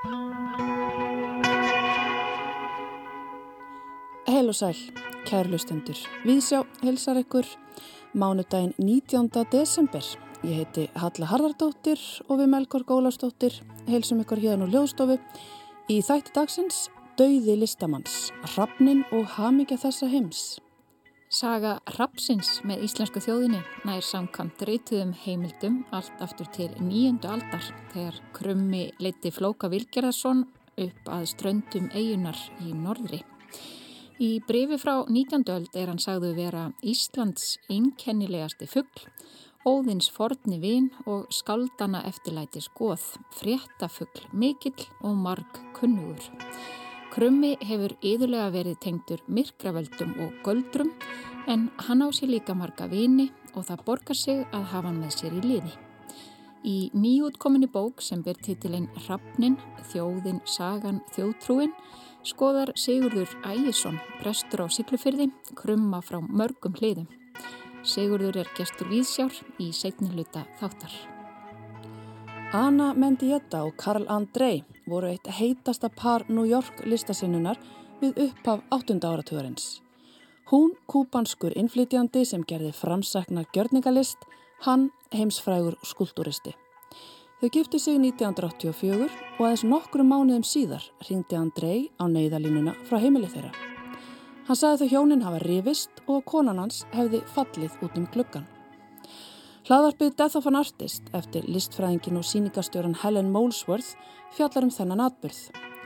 [0.00, 0.12] Heil
[4.48, 4.78] og sæl,
[5.28, 5.98] kærlustendur.
[6.24, 7.44] Við sjá helsar ykkur
[8.16, 9.28] mánudaginn 19.
[9.52, 10.00] desember.
[10.40, 12.00] Ég heiti Halla Harðardóttir
[12.30, 13.58] og við Melkor Gólastóttir
[13.90, 15.18] heilsum ykkur hérna úr Ljóðstofu
[15.92, 16.88] í þætti dagsins
[17.20, 20.62] Dauði listamanns, Rappnin og Hamingja þessa heims.
[21.30, 28.16] Saga Rappsins með íslensku þjóðinni nær samkant reytuðum heimildum allt aftur til nýjöndu aldar þegar
[28.34, 30.42] krummi leiti Flóka Vilgerðarsson
[30.74, 33.20] upp að ströndum eigunar í norðri.
[34.18, 35.46] Í brefi frá 19.
[35.54, 39.06] öld er hann sagðu vera Íslands einkennilegasti fuggl
[39.70, 43.02] Óðins forni vin og skaldana eftirlæti skoð,
[43.36, 46.26] fréttafugl mikill og marg kunnugur.
[47.10, 50.92] Krummi hefur yðurlega verið tengtur myrkravöldum og göldrum
[51.50, 55.16] en hann á sér líka marga vini og það borgar sig að hafa hann með
[55.16, 55.72] sér í liði.
[56.62, 59.56] Í nýjútkominni bók sem ber titilinn Rappnin,
[59.90, 61.72] Þjóðin, Sagan, Þjóðtrúin
[62.22, 67.08] skoðar Sigurður Ægjesson, prestur á Siglufyrði, krumma frá mörgum hliðum.
[67.82, 70.92] Sigurður er gestur Víðsjár í setni hluta þáttar.
[72.52, 77.60] Anna Mendieta og Karl Andrei voru eitt heitasta par New York listasinnunar
[78.00, 78.98] við upphaf 8.
[79.06, 79.80] áratugurins.
[80.50, 84.18] Hún kúpanskur innflytjandi sem gerði framsækna gjörningalist,
[84.66, 86.56] hann heimsfrægur skulduristi.
[87.40, 89.06] Þau gifti sig 1984
[89.38, 93.52] og aðeins nokkru mánuðum síðar ringdi Andrei á neyðalínuna frá heimilið þeirra.
[94.48, 98.48] Hann sagði þau hjónin hafa rivist og konan hans hefði fallið út um gluggan.
[99.70, 103.92] Hlaðarpið Death of an Artist eftir listfræðingin og síningastjóran Helen Molesworth
[104.34, 105.36] fjallar um þennan atbyrð.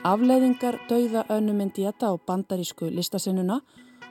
[0.08, 3.58] Afleiðingar dauða önnumin dieta á bandarísku listasinnuna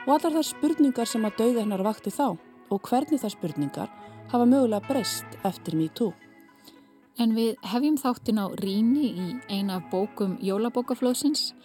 [0.03, 2.35] og allar þær spurningar sem að dauða hennar vakti þá
[2.69, 3.89] og hvernig þær spurningar
[4.29, 6.11] hafa mögulega breyst eftir MeToo.
[7.17, 11.55] En við hefjum þáttin á Ríni í eina af bókum Jólabókaflóðsins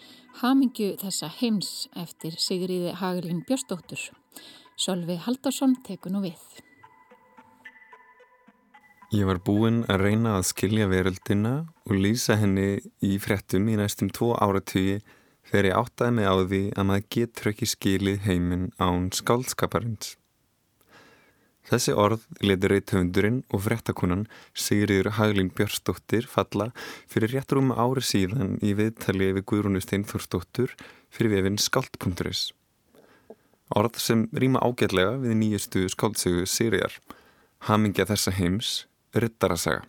[0.40, 4.00] Hamingju þessa heims eftir Sigriði Hagelin Björstóttur.
[4.80, 6.40] Sölvi Haldarsson tekur nú við.
[9.08, 11.52] Ég var búinn að reyna að skilja veröldina
[11.88, 14.98] og lýsa henni í frettum í næstum tvo áratögi
[15.48, 20.10] þegar ég áttaði mig á því að maður getur ekki skilið heiminn án skálskaparins.
[21.68, 26.68] Þessi orð letur reythöfundurinn og frettakunan Sigriður Haglín Björnsdóttir falla
[27.08, 30.76] fyrir rétt rúma ári síðan í viðtali við Guðrúnu Steinforsdóttur
[31.08, 32.50] fyrir vefinn skald.is.
[33.72, 37.00] Orð sem rýma ágætlega við nýjustu skáldsögu Sigriðar,
[37.68, 39.84] hamingja þessa heims, ryttarasaga,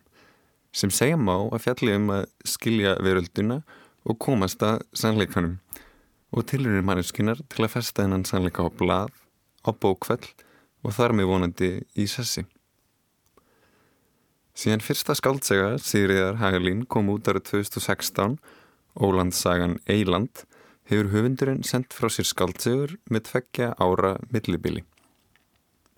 [0.72, 3.60] sem segja má að fjalli um að skilja verölduna
[4.08, 5.58] og komast að sannleikanum
[6.30, 9.10] og tilurinnir manneskunar til að festa hennan sannleika á blað,
[9.66, 10.30] á bókveld
[10.86, 12.46] og þar með vonandi í sessi.
[14.56, 18.38] Síðan fyrsta skáldsega Sigriðar Hagalín kom út árið 2016,
[19.00, 20.44] Ólandssagan Eiland,
[20.90, 24.82] hefur höfundurinn sendt frá sér skáldsegur með tveggja ára millibili.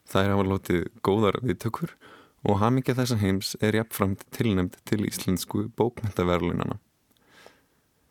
[0.08, 2.11] Það er hafa lótið góðar viðtökur og
[2.58, 6.80] hamingja þessan heims er jafnframt tilnæmt til íslensku bókmyndaverlunana.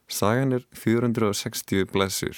[0.08, 2.38] Sagan er 460 blessur,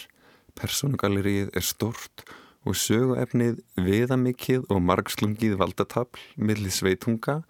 [0.57, 2.23] personugallerið er stort
[2.65, 7.41] og söguefnið viðamikið og margslungið valdatafl millir sveitunga,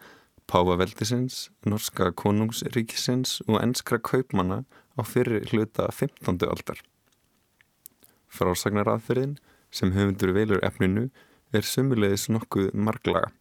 [0.52, 4.64] páfaveldisins, norska konungsríkisins og enskra kaupmanna
[5.00, 6.44] á fyrir hluta 15.
[6.48, 6.82] aldar.
[8.34, 9.38] Frásagnaraðferðin
[9.72, 11.08] sem höfundur velur efninu
[11.54, 13.32] er sumulegis nokkuð marglaga.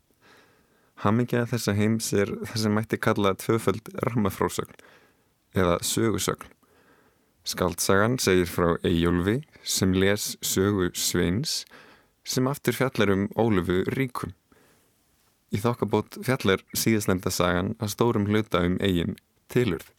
[1.00, 4.76] Hamingja þessa heims er það sem mætti kalla tvöföld rammafrásögn
[5.56, 6.50] eða sögusögn.
[7.42, 11.64] Skaldsagan segir frá Eyjólfi sem les sögu Sveins
[12.22, 14.36] sem aftur fjallar um Ólufu Ríkum.
[15.52, 19.19] Í þokkabót fjallar síðastlemda sagan að stórum hluta um eigin
[19.52, 19.91] tilurð.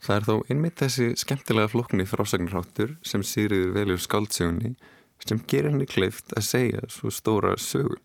[0.00, 4.72] Það er þó einmitt þessi skemmtilega flokni frásagnarháttur sem sýriður velur skaldsegunni
[5.20, 8.00] sem gerir henni kleift að segja svo stóra sögu.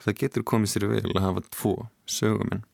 [0.00, 1.74] Það getur komið sér vel að hafa tvo
[2.08, 2.64] sögumenn.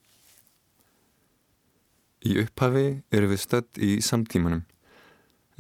[2.27, 4.65] Í upphafi eru við stödd í samtímanum.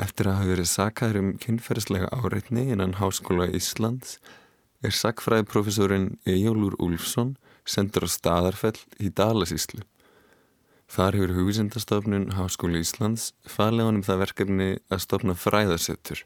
[0.03, 4.19] Eftir að hafa verið sakaður um kynferðslega áreitni innan Háskóla Íslands
[4.85, 7.37] er sakfræðiprofessorinn Ejólur Úlfsson
[7.67, 9.83] sendur á staðarfell í Dalasíslu.
[10.87, 16.23] Þar hefur hugusindastofnun Háskóla Íslands falið honum það verkefni að stopna fræðarsettur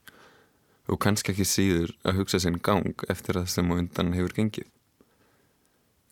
[0.91, 4.69] og kannski ekki síður að hugsa sinn gang eftir að sem og undan hefur gengið.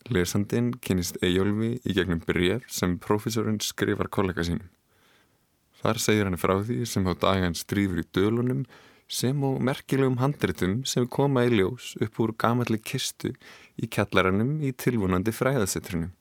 [0.07, 4.69] Lesandin kynist Eyjólfi í gegnum bref sem profesorinn skrifar kollega sínum.
[5.79, 8.63] Þar segir hann frá því sem á dagan strífur í dölunum
[9.09, 13.33] sem og merkilegum handritum sem koma í ljós upp úr gamalli kistu
[13.79, 16.11] í kjallarannum í tilvonandi fræðasettrinu.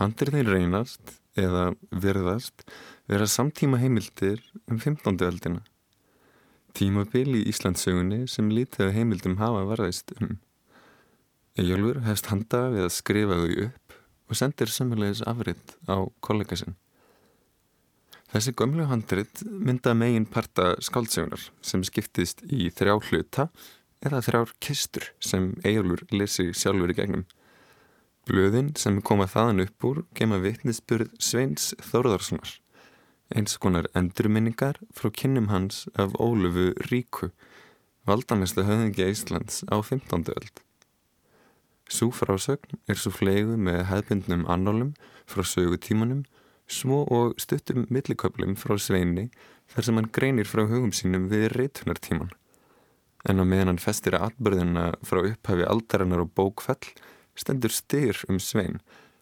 [0.00, 2.64] Handritin reynast eða verðast
[3.10, 5.20] vera samtíma heimildir um 15.
[5.28, 5.64] öldina.
[6.74, 10.38] Tímabil í Íslandsögunni sem lítið heimildum hafa varðist um.
[11.60, 13.96] Ejjólfur hefst handa við að skrifa þau upp
[14.30, 16.76] og sendir sömulegis afrið á kollega sinn.
[18.30, 23.48] Þessi gömlu handrit mynda megin parta skáldsögunar sem skiptist í þrjá hluta
[24.06, 27.26] eða þrjár kistur sem Ejjólfur lesi sjálfur í gegnum.
[28.30, 32.54] Blöðin sem koma þaðan upp úr gema vitnisspurð Sveins Þórðarssonar,
[33.34, 37.32] eins konar endurminningar frá kynnum hans af Ólöfu Ríku,
[38.06, 40.30] valdameslu höfðingi Íslands á 15.
[40.38, 40.69] öld.
[41.90, 44.92] Sú frásögn er svo flegu með hefðbundnum annálum
[45.26, 46.22] frá sögutímanum
[46.70, 49.26] svo og stuttum milliköplum frá sveini
[49.72, 52.30] þar sem hann greinir frá hugum sínum við reytunartíman.
[53.26, 56.94] En á meðan hann festir að atbyrðina frá upphafi aldarinnar og bókfell
[57.34, 58.78] stendur styr um svein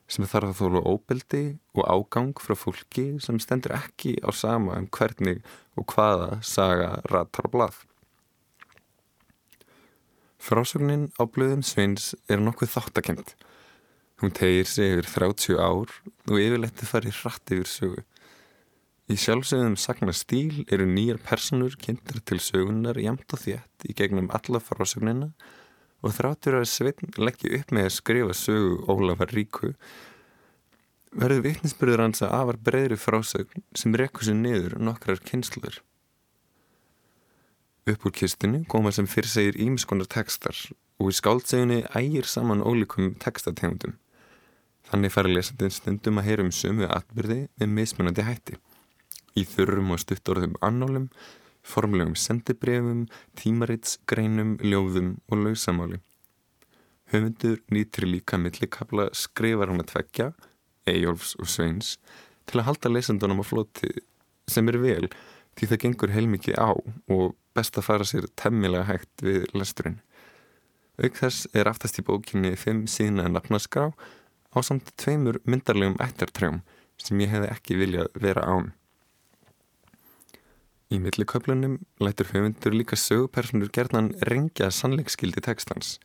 [0.08, 1.42] sem þarf að þóla óbeldi
[1.76, 5.40] og ágang frá fólki sem stendur ekki á sama um hvernig
[5.76, 7.87] og hvaða saga ratar blað.
[10.38, 13.34] Frásögnin á blöðum sveins er nokkuð þáttakent
[14.18, 15.92] Hún tegir sig yfir 30 ár
[16.26, 18.00] og yfirleitti fari hratt yfir sögu.
[19.08, 24.26] Í sjálfsögðum sagna stíl eru nýjar personur kynntar til sögunar jamt og þétt í gegnum
[24.34, 25.30] alla frásögnina
[26.02, 29.70] og þráttur að Sveitn leggja upp með að skrifa sögu Ólafar Ríku
[31.14, 35.78] verður vitninsbyrður hans að afar breyðri frásögn sem rekkur sér niður nokkrar kynsluður.
[37.88, 40.56] Upp úr kistinu koma sem fyrir segir ímiskonar tekstar
[41.00, 43.94] og í skáldsögunni ægir saman ólíkum tekstategundum.
[44.90, 48.58] Þannig fara lesandinn stundum að heyra um sömu atbyrði með mismunandi hætti.
[49.40, 51.08] Í þurrum og stuttorðum annálum,
[51.64, 53.06] formlegum sendibrefum,
[53.40, 56.02] tímarits, greinum, ljóðum og lausamáli.
[57.08, 60.30] Höfundur nýttir líka millikabla skrifar hann að tvekja,
[60.88, 61.96] Eyjólfs og Sveins,
[62.44, 63.96] til að halda lesandunum á floti
[64.48, 65.08] sem er vel
[65.58, 70.00] því það gengur heilmikið á og best að fara sér temmilega hægt við lesturinn.
[70.98, 73.84] Auk þess er aftast í bókinni fimm síðan að nafnaskrá
[74.50, 76.62] á samt tveimur myndarlegum ættartrjám
[76.98, 78.72] sem ég hefði ekki viljað vera án.
[80.88, 85.98] Í milliköplunum lætur höfundur líka sögupersonur gerðan rengja sannleikskildi tekstans.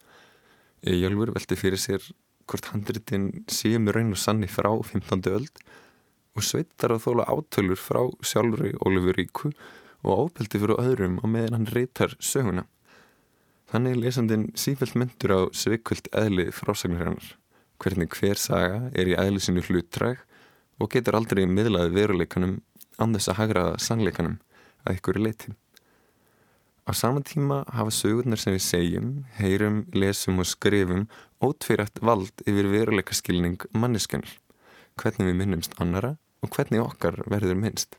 [0.84, 2.04] Ejjálfur velti fyrir sér
[2.52, 5.24] hvort handritin séum raun og sanni frá 15.
[5.32, 5.64] öld
[6.36, 9.54] og sveittar að þóla átölur frá sjálfur Ólfur Ríku
[10.04, 12.68] og ábeldi fyrir öðrum á meðan hann reytar söguna.
[13.72, 17.32] Þannig er lesandin sífælt myndur á sveikvöld eðli frásagnir hannar
[17.84, 20.22] hvernig hver saga er í æðlisinu hlutræg
[20.82, 22.60] og getur aldrei miðlaði veruleikanum
[22.98, 24.38] þess að hagraða sannleikanum
[24.86, 25.52] að ykkur leiti.
[26.88, 29.10] Á saman tíma hafa sögurnar sem við segjum,
[29.40, 31.08] heyrum, lesum og skrifum
[31.44, 34.30] ótveiratt vald yfir veruleikaskilning manniskunar,
[35.00, 37.98] hvernig við minnumst annara og hvernig okkar verður minnst.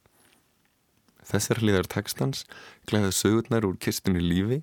[1.25, 2.44] Þessar hlýðar tekstans
[2.88, 4.61] glæða sögurnar úr kistunni lífi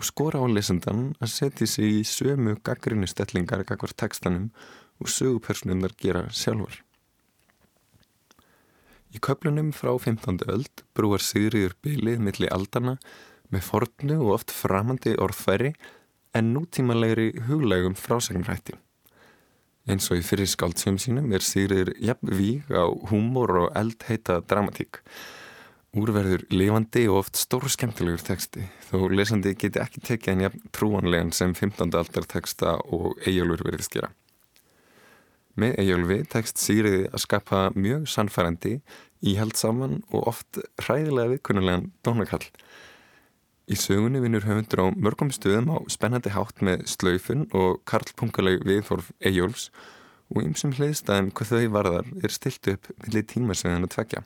[0.00, 4.50] og skora á lesendan að setja sig í sömu gaggrinu stellingar gagvar tekstanum
[5.00, 6.80] og sögupersonunar gera sjálfur.
[9.10, 10.44] Í köplunum frá 15.
[10.48, 12.96] öld brúar Sigriður bylið milli aldana
[13.50, 15.72] með fornu og oft framandi orðfæri
[16.38, 18.76] en nútímanlegri huglegum frásagnrætti.
[19.90, 25.02] Eins og í fyrir skáldsum sínum er Sigriður jafn víg á húmor og eldheita dramatík
[25.96, 31.32] úrverður lifandi og oft stór skemmtilegur texti þó lesandi geti ekki tekið hann jafn trúanlegan
[31.34, 31.90] sem 15.
[31.98, 34.10] aldar texta og Eyjálfur verið skera.
[35.58, 38.76] Með Eyjálfi tekst Sigriði að skapa mjög sannfærandi,
[39.26, 42.46] íhald saman og oft hræðilega viðkunnulegan dónakall.
[43.70, 49.10] Í sögunni vinnur höfundur á mörgum stöðum á spennandi hátt með slaufun og karlpunkaleg viðforf
[49.18, 49.72] Eyjálfs
[50.30, 54.22] og ymsum hliðstæðum hvað þau varðar er stilt upp millir tímasveðan að tvekja.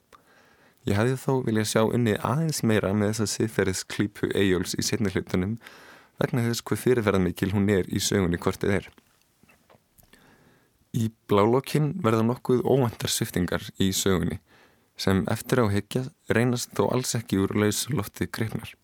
[0.84, 4.84] Ég hefði þó viljað sjá unni aðeins meira með þess að siðferðis klípu Eyjóls í
[4.84, 5.56] setni hlutunum
[6.20, 8.90] vegna þess hvað fyrirferðan mikil hún er í sögunni hvortið er.
[10.94, 14.38] Í blálokkin verða nokkuð óvandar sviftingar í sögunni
[15.00, 18.76] sem eftir á hekja reynast þó alls ekki úr lauslofti greifnar.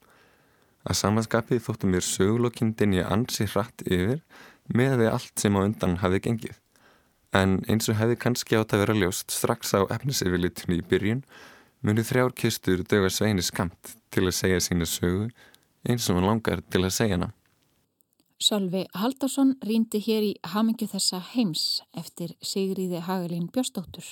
[0.89, 4.25] Að samanskapið þóttum mér sögulokkin dinja ansi hratt yfir
[4.73, 6.57] með því allt sem á undan hafi gengið.
[7.37, 11.23] En eins og hefði kannski átt að vera ljóst strax á efnisefilitunni í byrjun
[11.81, 15.29] munu þrjár kistur döga sveini skamt til að segja sína sögu
[15.89, 17.31] eins og hann langar til að segja hana.
[18.41, 24.07] Sölvi Haldarsson rýndi hér í hamingju þessa heims eftir Sigriði Hagalín Björstóttur.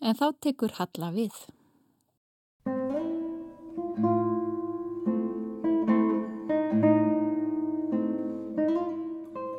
[0.00, 1.36] En þá tekur Halla við.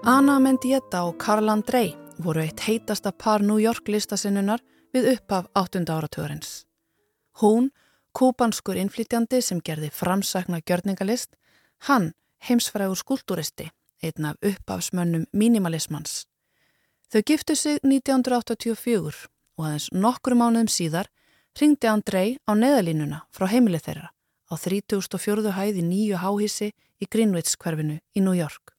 [0.07, 4.63] Anna Mendieta og Karl Andrei voru eitt heitasta par New York listasinnunar
[4.95, 5.83] við upphaf 8.
[5.85, 6.66] áratugurins.
[7.41, 7.71] Hún,
[8.17, 11.35] kúbanskur innflytjandi sem gerði framsakna gjörningalist,
[11.85, 12.13] hann
[12.47, 13.69] heimsfrægur skúltúristi,
[14.01, 16.25] einn af upphafsmönnum mínimalismans.
[17.13, 19.27] Þau giftu sig 1984
[19.57, 21.09] og aðeins nokkru mánuðum síðar
[21.59, 24.09] ringdi Andrei á neðalínuna frá heimilið þeirra
[24.49, 25.53] á 3004.
[25.53, 28.73] hæði nýju háhísi í Greenwich hverfinu í New York.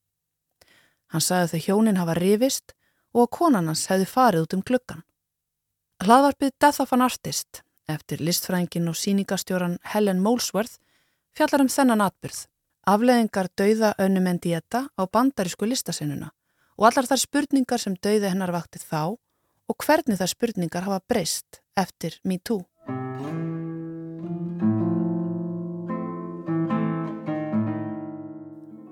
[1.09, 2.75] Hann sagði þau hjónin hafa rivist
[3.15, 5.07] og að konan hans hefði farið út um gluggan.
[6.05, 10.79] Hlaðvarpið Death of an Artist eftir listfrængin og síningastjóran Helen Molesworth
[11.37, 12.45] fjallar um þennan atbyrð,
[12.89, 16.31] afleðingar dauða önnumenn dieta á bandarísku listasennuna
[16.79, 19.03] og allar þar spurningar sem dauði hennar vaktið þá
[19.69, 22.65] og hvernig þar spurningar hafa breyst eftir MeToo.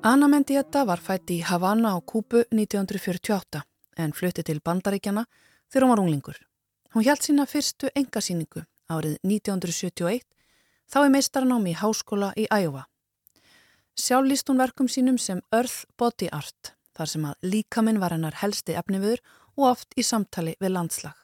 [0.06, 3.64] Anna Mendieta var fætt í Havana á Kúbu 1948
[3.98, 5.24] en flutti til Bandaríkjana
[5.66, 6.38] þegar hún var unglingur.
[6.94, 8.62] Hún hjælt sína fyrstu engasýningu
[8.92, 10.24] árið 1971
[10.90, 12.86] þá er meistarnámi í háskóla í Æjóva.
[13.96, 18.36] Sjálf líst hún verkum sínum sem Earth Body Art þar sem að líkaminn var hennar
[18.42, 19.22] helsti efniviður
[19.56, 21.14] og oft í samtali við landslag.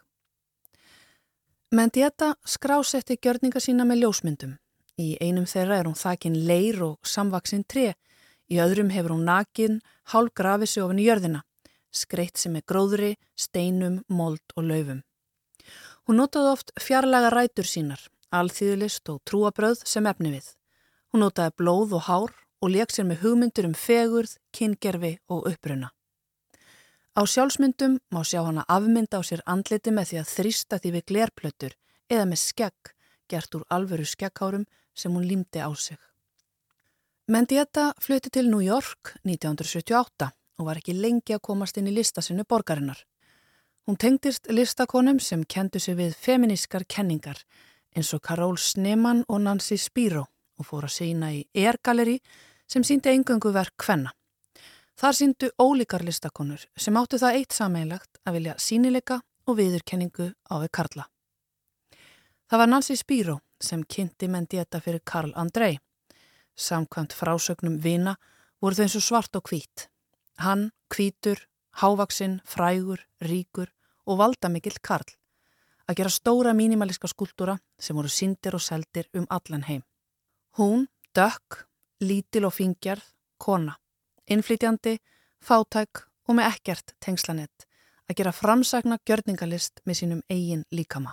[1.72, 4.56] Mendieta skrásetti gjörninga sína með ljósmyndum.
[5.00, 7.94] Í einum þeirra er hún þakin leir og samvaksinn tre
[8.52, 9.80] Í öðrum hefur hún nakin,
[10.12, 11.40] hálf grafið sig ofin í jörðina,
[11.88, 15.00] skreitt sem er gróðri, steinum, mold og laufum.
[16.06, 18.00] Hún notaði oft fjarlaga rætur sínar,
[18.34, 20.48] alþýðlist og trúabröð sem efni við.
[21.12, 22.32] Hún notaði blóð og hár
[22.62, 25.92] og leik sér með hugmyndur um fegurð, kyngerfi og uppruna.
[27.12, 31.06] Á sjálfsmyndum má sjá hana afmynda á sér andliti með því að þrýsta því við
[31.10, 31.74] glerplötur
[32.08, 32.94] eða með skegg
[33.28, 36.00] gert úr alveru skegghárum sem hún límdi á sig.
[37.28, 42.44] Mendieta flutti til New York 1978 og var ekki lengi að komast inn í listasinu
[42.48, 42.98] borgarinnar.
[43.86, 47.38] Hún tengdist listakonum sem kendu sig við feminískar kenningar
[47.96, 50.26] eins og Karol Sneman og Nancy Spiro
[50.58, 52.18] og fór að sína í Air-galeri
[52.70, 54.12] sem síndi engöngu verk hvenna.
[54.96, 60.54] Þar síndu ólíkar listakonur sem áttu það eitt sameilagt að vilja sínileika og viðurkenningu á
[60.62, 61.08] við Karla.
[62.46, 65.78] Það var Nancy Spiro sem kynnti Mendieta fyrir Karl Andrei
[66.56, 68.16] Samkvæmt frásögnum vina
[68.60, 69.88] voru þau eins og svart og hvít.
[70.38, 71.40] Hann, hvítur,
[71.80, 73.70] hávaksinn, frægur, ríkur
[74.06, 75.16] og valdamikill Karl
[75.88, 79.82] að gera stóra mínimalíska skúltúra sem voru syndir og seldir um allan heim.
[80.58, 81.66] Hún, dökk,
[82.00, 83.02] lítil og fingjarð,
[83.38, 83.76] kona,
[84.30, 84.98] innflytjandi,
[85.42, 87.66] fátæk og með ekkert tengslanett
[88.08, 91.12] að gera framsagna gjörningalist með sínum eigin líkama.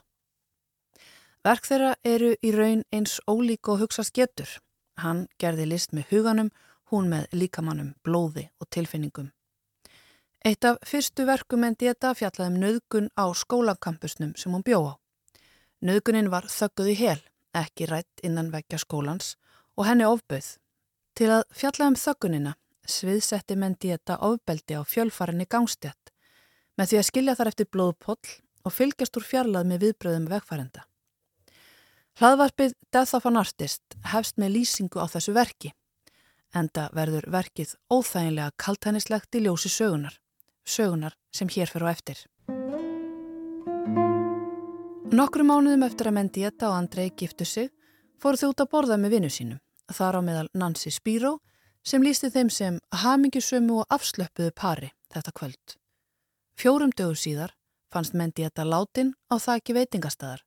[1.44, 4.60] Verk þeirra eru í raun eins ólík og hugsa sketur
[5.00, 6.50] Hann gerði list með huganum,
[6.92, 9.30] hún með líkamannum, blóði og tilfinningum.
[10.46, 14.94] Eitt af fyrstu verkum en dieta fjallaði um nöðgun á skólakampusnum sem hún bjóð á.
[15.84, 17.20] Nöðgunin var þögguð í hel,
[17.52, 19.34] ekki rætt innan vekja skólans
[19.76, 20.56] og henni ofböð.
[21.16, 22.54] Til að fjallaði um þöggunina
[22.88, 26.14] sviðsetti menn dieta ofbeldi á fjölfarinni gangstjætt
[26.80, 28.32] með því að skilja þar eftir blóðpoll
[28.64, 30.86] og fylgjast úr fjarlað með viðbröðum vegfærenda.
[32.20, 35.74] Hlaðvarpið Death of an Artist hefst með lýsingu á þessu verki.
[36.56, 40.16] Enda verður verkið óþæginlega kaltænislegt í ljósi sögunar.
[40.70, 42.22] Sögunar sem hér fyrir á eftir.
[45.10, 47.72] Nokkru mánuðum eftir að Mendieta og Andrei giftu sig
[48.22, 49.62] fóru út að borða með vinnu sínum.
[49.90, 51.40] Þar á meðal Nancy Spiro
[51.82, 55.74] sem lísti þeim sem hamingisömu og afslöpuðu pari þetta kvöld.
[56.60, 57.56] Fjórum dögur síðar
[57.90, 60.46] fannst Mendieta látin á þakki veitingastæðar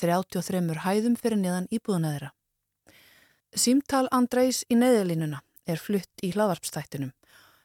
[0.00, 2.32] 33 hæðum fyrir neðan íbúðuna þeirra.
[3.54, 7.14] Símtal Andreis í neðalínuna er flutt í hlaðvarpstættinum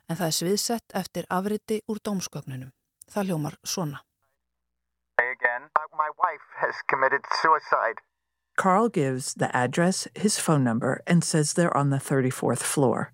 [0.10, 2.72] en það er sviðsett eftir afriti úr dómskögnunum.
[3.12, 4.02] Það hljómar svona.
[5.18, 8.02] Again, my wife has committed suicide.
[8.58, 13.12] Carl gives the address, his phone number, and says they're on the 34th floor.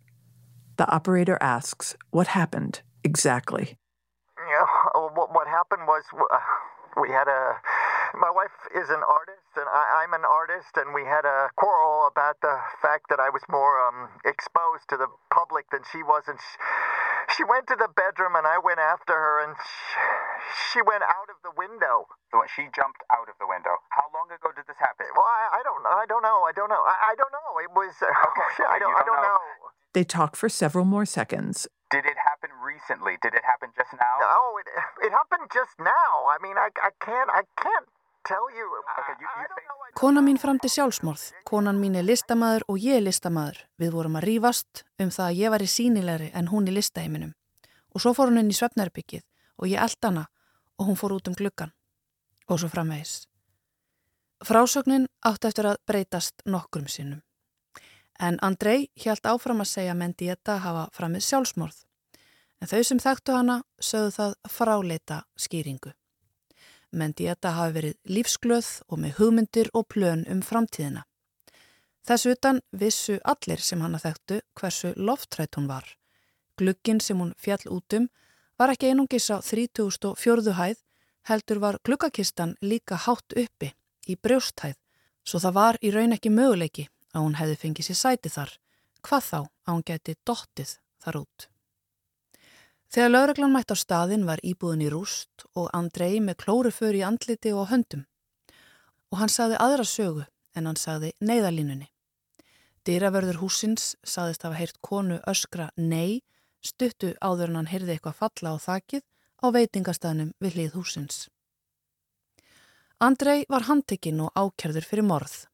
[0.77, 3.77] The operator asks, What happened exactly?
[4.37, 4.65] Yeah,
[5.15, 6.37] what, what happened was uh,
[7.01, 7.55] we had a
[8.17, 12.07] my wife is an artist, and I, am an artist, and we had a quarrel
[12.07, 16.27] about the fact that I was more um, exposed to the public than she was,
[16.27, 20.79] and she, she went to the bedroom, and I went after her, and she, she
[20.83, 22.11] went out of the window.
[22.31, 23.79] So she jumped out of the window.
[23.91, 25.07] How long ago did this happen?
[25.15, 27.49] Well, I, I don't, I don't know, I don't know, I, I don't know.
[27.63, 29.39] It was, uh, okay, I don't, don't, I don't know.
[29.39, 29.71] know.
[29.91, 31.67] They talked for several more seconds.
[31.91, 33.19] Did it happen recently?
[33.19, 34.15] Did it happen just now?
[34.23, 34.67] No, it,
[35.03, 36.31] it happened just now.
[36.31, 37.91] I mean, I, I can't, I can't
[39.97, 43.57] Kona mín framti sjálfsmorð, konan mín er listamæður og ég er listamæður.
[43.81, 47.33] Við vorum að rýfast um það að ég var í sínilegri en hún í listaheiminum.
[47.95, 49.25] Og svo fór hún inn í svefnærbyggið
[49.57, 50.27] og ég eld hana
[50.77, 51.73] og hún fór út um gluggan.
[52.51, 53.27] og svo framvegis.
[54.43, 57.21] Frásögnin átti eftir að breytast nokkrum sinnum.
[58.19, 61.77] En Andrei hjælt áfram að segja Mendieta hafa framið sjálfsmorð.
[62.61, 65.93] En þau sem þekktu hana sögðu það fráleita skýringu.
[66.91, 71.05] Mendieta hafi verið lífsglöð og með hugmyndir og plön um framtíðina.
[72.07, 75.85] Þessu utan vissu allir sem hana þekktu hversu loftrætt hún var.
[76.57, 78.09] Glugginn sem hún fjall út um
[78.59, 80.53] var ekki einungis á 3004.
[80.57, 80.81] hæð,
[81.29, 83.71] heldur var gluggakistan líka hátt uppi
[84.09, 84.75] í brjósthæð,
[85.23, 88.51] svo það var í raun ekki möguleiki að hún hefði fengið sér sæti þar,
[89.05, 91.47] hvað þá að hún geti dottið þar út.
[92.91, 97.53] Þegar lauraglan mætt á staðin var íbúðin í rúst og Andrei með klóruför í andliti
[97.55, 98.03] og höndum.
[99.15, 100.25] Og hann sagði aðra sögu
[100.59, 101.87] en hann sagði neyðalínunni.
[102.83, 106.19] Dýravörður húsins sagðist hafa heyrt konu öskra nei,
[106.59, 109.07] stuttu áður en hann heyrði eitthvað falla á þakið
[109.39, 111.23] á veitingastæðnum við hlið húsins.
[112.99, 115.45] Andrei var handtekinn og ákjörður fyrir morð.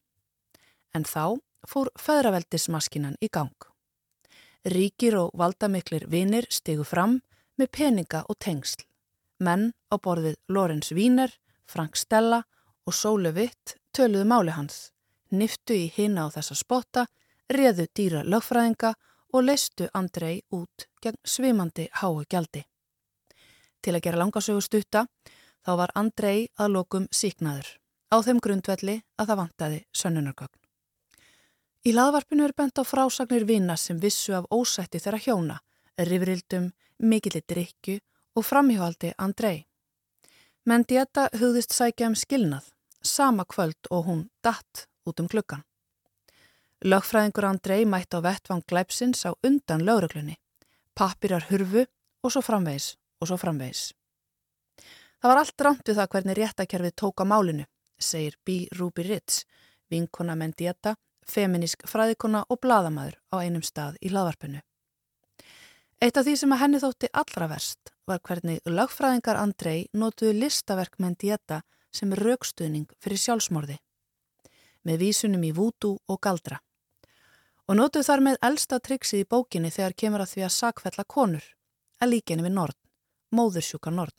[0.89, 1.37] En þá
[1.69, 3.53] fór feðraveldismaskinan í gang.
[4.67, 7.21] Ríkir og valdamiklir vinir stegu fram
[7.55, 8.83] með peninga og tengsl.
[9.39, 11.31] Menn á borðið Lorenz Wiener,
[11.65, 12.41] Frank Stella
[12.83, 14.91] og Sóle Witt töluðu máli hans,
[15.31, 17.05] niftu í hina á þessa spotta,
[17.47, 18.93] reðu dýra lögfræðinga
[19.33, 22.65] og leistu Andrei út gegn svimandi háu gjaldi.
[23.81, 25.07] Til að gera langasögu stutta
[25.63, 27.77] þá var Andrei að lokum síknaður
[28.11, 30.66] á þeim grundvelli að það vantaði sönnunarkvögn.
[31.87, 35.55] Í laðvarpinu er bent á frásagnir vina sem vissu af ósætti þeirra hjóna,
[36.09, 36.65] rifrildum,
[36.99, 38.01] mikillir drikju
[38.35, 39.61] og framhjóhaldi Andrei.
[40.67, 42.65] Menn Dieta hugðist sækja um skilnað,
[42.99, 45.63] sama kvöld og hún datt út um klukkan.
[46.83, 50.35] Lögfræðingur Andrei mætti á vettvang glæpsins á undan lögreglunni,
[50.91, 53.93] pappirar hurfu og svo framvegs og svo framvegs.
[55.23, 57.63] Það var allt rámt við það hvernig réttakerfið tóka málinu,
[57.97, 58.65] segir B.
[58.75, 59.45] Ruby Ritz,
[59.87, 60.97] vinkona Mendieta,
[61.31, 64.61] feminísk fræðikona og bladamæður á einum stað í hlaðvarpinu.
[65.97, 70.99] Eitt af því sem að henni þótti allra verst var hvernig lögfræðingar Andrei notuðu listaverk
[71.01, 73.79] Mendieta sem raukstuðning fyrir sjálfsmorði,
[74.85, 76.59] með vísunum í vútu og galdra.
[77.67, 81.47] Og notuðu þar með elsta tryggsið í bókinni þegar kemur að því að sakfella konur,
[81.99, 82.77] að líkinni við Nord,
[83.33, 84.15] móðursjúka Nord.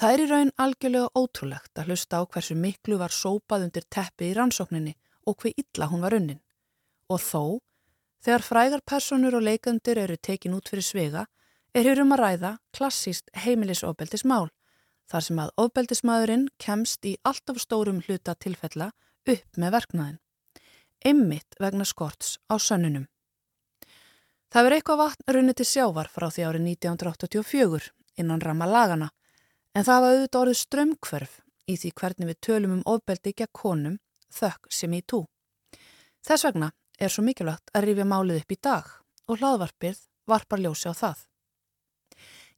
[0.00, 4.30] Það er í raun algjörlega ótrúlegt að hlusta á hversu miklu var sópað undir teppi
[4.30, 4.96] í rannsókninni
[5.30, 6.40] og hver illa hún var unnin.
[7.10, 7.42] Og þó,
[8.24, 11.26] þegar frægar personur og leikandur eru tekin út fyrir svega,
[11.74, 14.48] er hér um að ræða klassíst heimilisofbeldismál,
[15.10, 18.90] þar sem að ofbeldismadurinn kemst í allt of stórum hluta tilfella
[19.30, 20.18] upp með verknaðin.
[21.06, 23.06] Emmitt vegna skorts á sönnunum.
[24.50, 29.08] Það verið eitthvað vatn runni til sjávar frá því árið 1984 innan rama lagana
[29.76, 31.34] En það var auðvitað orðið strömmkverf
[31.70, 33.98] í því hvernig við tölum um ofbeldi ekki að konum
[34.34, 35.24] þökk sem í tú.
[36.26, 38.88] Þess vegna er svo mikilvægt að rifja málið upp í dag
[39.26, 41.18] og hlaðvarpið varpar ljósi á það.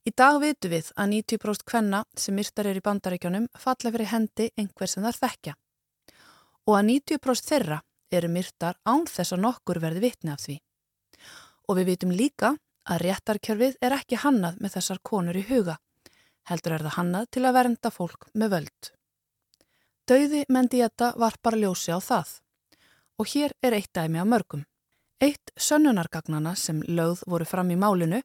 [0.03, 4.49] Í dag vitu við að 90% kvenna sem myrtar er í bandaríkjónum falla fyrir hendi
[4.59, 5.55] einhver sem þar þekkja
[6.67, 7.79] og að 90% þeirra
[8.13, 10.57] eru myrtar án þess að nokkur verði vitni af því.
[11.67, 15.77] Og við vitum líka að réttarkjörfið er ekki hannað með þessar konur í huga
[16.49, 18.91] heldur er það hannað til að vernda fólk með völd.
[20.03, 22.31] Dauði Mendieta var bara ljósi á það
[23.21, 24.65] og hér er eitt dæmi á mörgum.
[25.23, 28.19] Eitt sönnunargagnana sem lögð voru fram í málinu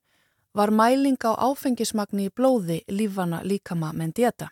[0.58, 4.48] var mæling á áfengismagni í blóði lífana líkama Mendieta.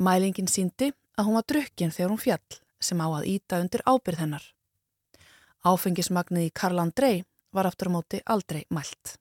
[0.00, 4.22] Mælingin síndi að hún var drukkin þegar hún fjall sem á að íta undir ábyrð
[4.24, 4.44] hennar.
[5.68, 9.18] Áfengismagnið í Karl Andrei var aftur á móti aldrei mælt.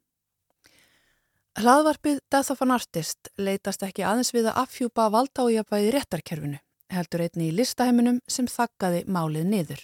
[1.60, 6.60] Hlaðvarpið Death of an Artist leitast ekki aðeins við að afhjúpa valdájabæði réttarkerfinu,
[6.94, 9.82] heldur einni í listaheiminum sem þakkaði málið niður.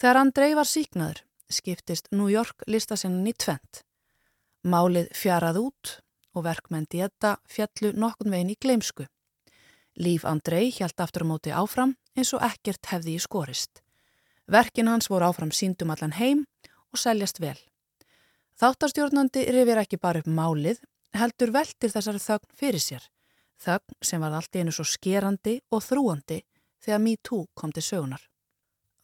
[0.00, 3.84] Þegar Andrei var síknaður, skiptist New York listasinnan í tvent.
[4.64, 5.92] Málið fjarað út
[6.34, 9.06] og verkmenn dieta fjallu nokkun veginn í gleimsku.
[9.94, 13.84] Líf Andrei hjælt aftur á móti áfram eins og ekkert hefði í skorist.
[14.50, 16.44] Verkin hans voru áfram síndum allan heim
[16.92, 17.56] og seljast vel.
[18.60, 20.82] Þáttarstjórnandi rifir ekki bara upp málið,
[21.14, 23.06] heldur veldir þessar þögn fyrir sér.
[23.64, 26.42] Þögn sem var allt einu svo skerandi og þrúandi
[26.84, 28.20] þegar MeToo kom til sögunar.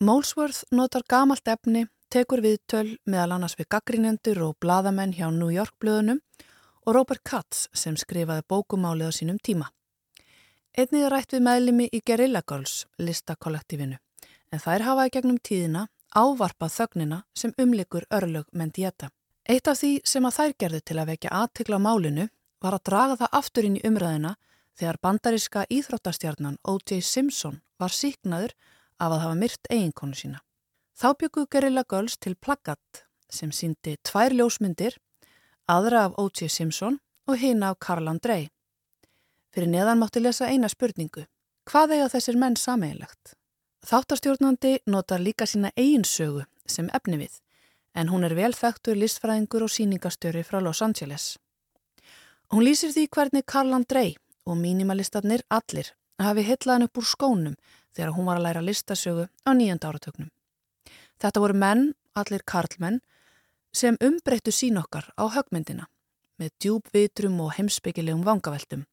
[0.04, 5.52] Molesworth notar gamalt efni, tekur við töl meðal annars við gaggrinendur og bladamenn hjá New
[5.52, 6.20] York blöðunum
[6.86, 9.70] og Robert Katz sem skrifaði bókumálið á sínum tíma.
[10.76, 13.96] Einnið er rætt við meðlimi í Guerrilla Girls listakollektífinu
[14.50, 19.10] en þær hafaði gegnum tíðina ávarpað þögnina sem umlikur örlög Mendieta.
[19.48, 22.28] Eitt af því sem að þær gerðu til að vekja aðtikla á málinu
[22.60, 24.34] var að draga það aftur inn í umræðina
[24.80, 27.02] þegar bandaríska íþróttastjarnan O.J.
[27.04, 28.54] Simpson var síknaður
[28.96, 30.40] af að hafa myrt eiginkonu sína.
[30.96, 34.96] Þá byggu Gerilla Girls til plaggat sem síndi tvær ljósmyndir,
[35.68, 36.48] aðra af O.J.
[36.48, 36.96] Simpson
[37.28, 38.48] og hina af Karl Andrei.
[39.52, 41.26] Fyrir neðan mátti lesa eina spurningu.
[41.68, 43.36] Hvað eiga þessir menn sameigilegt?
[43.86, 47.36] Þáttarstjórnandi notar líka sína eiginsögu sem efni við,
[47.96, 51.36] en hún er vel þekktur listfræðingur og síningastjóri frá Los Angeles.
[52.50, 54.16] Hún lýsir því hvernig Karl Andrei
[54.50, 57.56] og mínimalistarnir allir hafi heitlaðan upp úr skónum
[57.94, 60.30] þegar hún var að læra listasögu á nýjönda áratögnum.
[61.20, 61.86] Þetta voru menn,
[62.16, 63.00] allir karlmenn,
[63.72, 65.86] sem umbreyttu sín okkar á högmyndina
[66.40, 68.86] með djúbvitrum og heimsbyggilegum vangaveltum.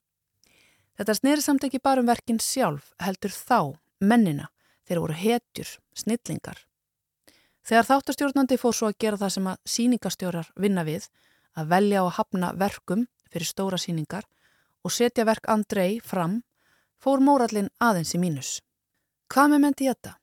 [0.97, 4.49] Þetta sneri samt ekki bara um verkin sjálf, heldur þá, mennina,
[4.87, 6.59] þeir voru hetjur, snillingar.
[7.67, 11.07] Þegar þáttastjórnandi fór svo að gera það sem að síningastjórar vinna við,
[11.57, 14.27] að velja og hafna verkum fyrir stóra síningar
[14.87, 16.39] og setja verk Andrei fram,
[17.03, 18.51] fór mórallin aðeins í mínus.
[19.27, 20.13] Hvað með mendi þetta?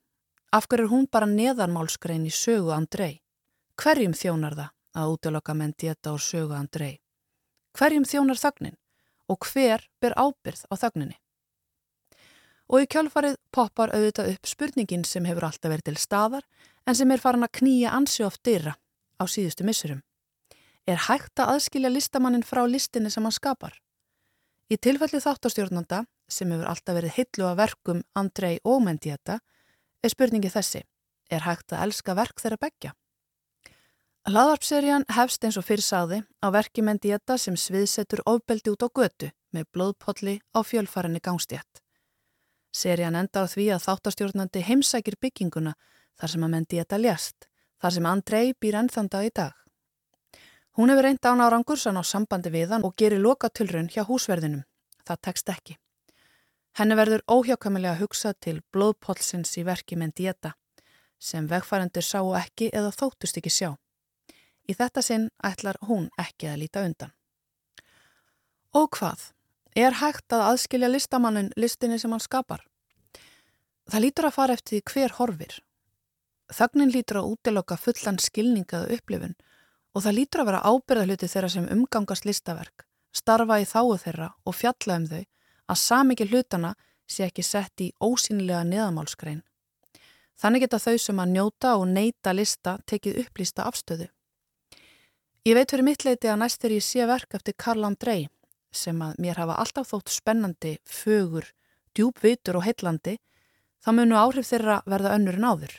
[0.57, 3.20] Af hverju er hún bara neðanmálskrein í sögu Andrei?
[3.77, 6.94] Hverjum þjónar það að útlöka mendi þetta og sögu Andrei?
[7.77, 8.81] Hverjum þjónar þögnin
[9.29, 11.20] og hver ber ábyrð á þögninni?
[12.72, 16.48] Og í kjálfarið poppar auðvitað upp spurningin sem hefur alltaf verið til staðar
[16.88, 18.79] en sem er farin að knýja ansi oft dyrra
[19.20, 20.00] á síðustu missurum.
[20.88, 23.84] Er hægt að aðskilja listamannin frá listinni sem hann skapar?
[24.72, 29.38] Í tilfelli þáttastjórnanda, sem hefur alltaf verið hillu að verkum Andrei og Mendieta,
[30.03, 30.85] er spurningi þessi.
[31.31, 32.92] Er hægt að elska verk þeirra begja?
[34.24, 39.29] Laðarpserían hefst eins og fyrir sáði á verki Mendieta sem sviðsetur ofbeldi út á götu
[39.53, 41.83] með blóðpolli á fjölfarinni gangstétt.
[42.72, 45.74] Serían enda á því að þáttastjórnandi heimsækir bygginguna
[46.16, 47.50] þar sem að Mendieta ljast,
[47.81, 49.53] þar sem Andrei býr ennþanda í dag.
[50.75, 54.65] Hún hefur reynd án árangursan á sambandi við hann og gerir lokatilrun hjá húsverðinum.
[55.07, 55.77] Það tekst ekki.
[56.75, 60.57] Henni verður óhjákamilega hugsað til blóðpolsins í verki Mendieta
[61.23, 63.71] sem vegfærandur sáu ekki eða þóttust ekki sjá.
[64.67, 67.15] Í þetta sinn ætlar hún ekki að líta undan.
[68.75, 69.31] Og hvað?
[69.79, 72.67] Er hægt að aðskilja listamannin listinni sem hann skapar?
[73.91, 75.61] Það lítur að fara eftir hver horfir.
[76.51, 79.37] Þögnin lítur að útiloka fullan skilningaðu upplifun
[79.94, 84.57] og það lítur að vera ábyrðahluti þeirra sem umgangast listaverk, starfa í þáu þeirra og
[84.59, 85.22] fjalla um þau
[85.70, 86.74] að samikið hlutana
[87.07, 89.42] sé ekki sett í ósynilega neðamálskrein.
[90.40, 94.09] Þannig geta þau sem að njóta og neyta lista tekið upplýsta afstöðu.
[95.44, 98.26] Ég veit fyrir mitt leiti að næst þegar ég sé verk eftir Karl Andrei
[98.74, 101.46] sem að mér hafa alltaf þótt spennandi, fögur,
[101.94, 103.18] djúbvitur og heillandi,
[103.85, 105.74] þá munu áhrif þeirra verða önnur en áður.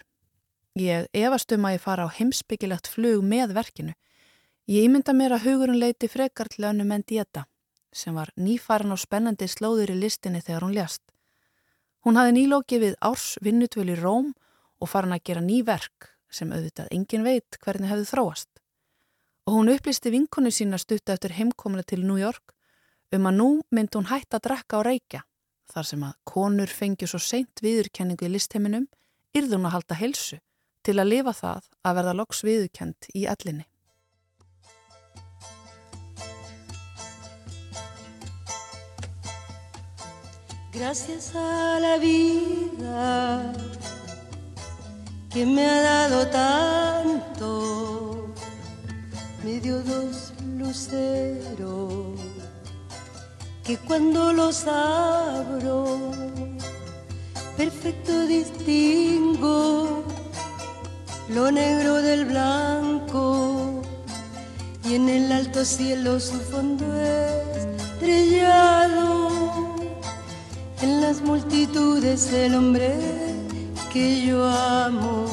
[0.80, 3.96] Ég efast um að ég fara á heimsbyggilegt flug með verkinu.
[4.66, 7.44] Ég ímynda mér að hugurinn leiti frekar til önnu menn dieta
[7.94, 11.04] sem var nýfarin á spennandi slóður í listinni þegar hún ljast.
[12.02, 14.32] Hún hafi nýlókið við árs vinnutvölu í Róm
[14.82, 18.50] og farin að gera ný verk sem auðvitað engin veit hvernig hefði þróast.
[19.46, 22.56] Og hún upplisti vinkonu sína stutt eftir heimkomuna til New York
[23.14, 25.22] um að nú myndi hún hætta að drekka á reykja
[25.70, 28.90] þar sem að konur fengi svo seint viðurkenningu í listheiminum
[29.38, 30.42] yrðun að halda helsu
[30.82, 33.70] til að lifa það að verða loks viðukent í ellinni.
[40.78, 43.54] Gracias a la vida
[45.30, 48.34] que me ha dado tanto,
[49.42, 52.20] me dio dos luceros
[53.64, 56.12] que cuando los abro,
[57.56, 60.04] perfecto distingo
[61.30, 63.82] lo negro del blanco.
[64.84, 69.75] Y en el alto cielo su fondo estrellado
[70.86, 72.90] en las multitudes el hombre
[73.92, 75.26] que yo amo.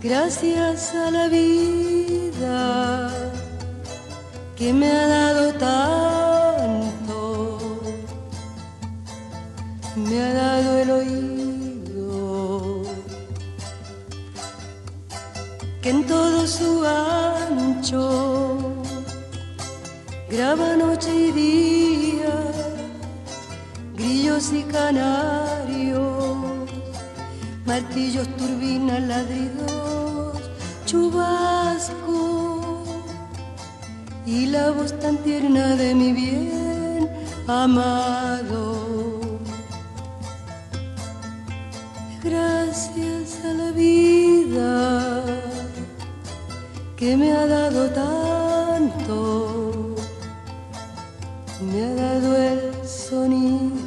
[0.00, 2.56] Gracias a la vida
[4.56, 7.18] que me ha dado tanto
[9.96, 12.82] me ha dado el oído
[15.82, 18.02] que en todo su ancho
[20.32, 22.01] graba noche y día,
[24.32, 26.70] y canarios,
[27.66, 30.38] martillos, turbinas, ladridos,
[30.86, 32.82] chubasco
[34.24, 37.10] y la voz tan tierna de mi bien
[37.46, 39.20] amado.
[42.24, 45.22] Gracias a la vida
[46.96, 49.94] que me ha dado tanto,
[51.70, 53.81] me ha dado el sonido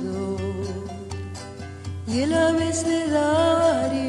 [2.23, 4.06] el abecedario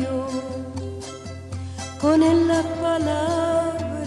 [2.01, 4.07] con él las palabras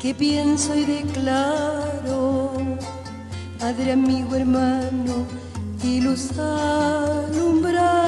[0.00, 2.52] que pienso y declaro,
[3.58, 5.26] Padre, amigo, hermano,
[5.82, 8.04] y luz alumbrando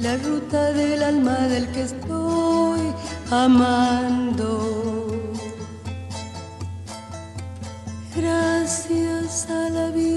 [0.00, 2.80] la ruta del alma del que estoy
[3.30, 4.50] amando.
[8.14, 10.13] Gracias a la vida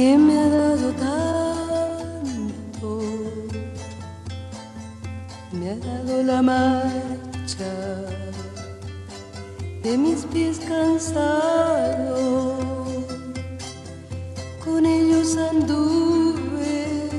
[0.00, 2.88] que me ha dado tanto,
[5.52, 7.72] me ha dado la marcha
[9.82, 12.54] de mis pies cansados,
[14.64, 17.10] con ellos anduve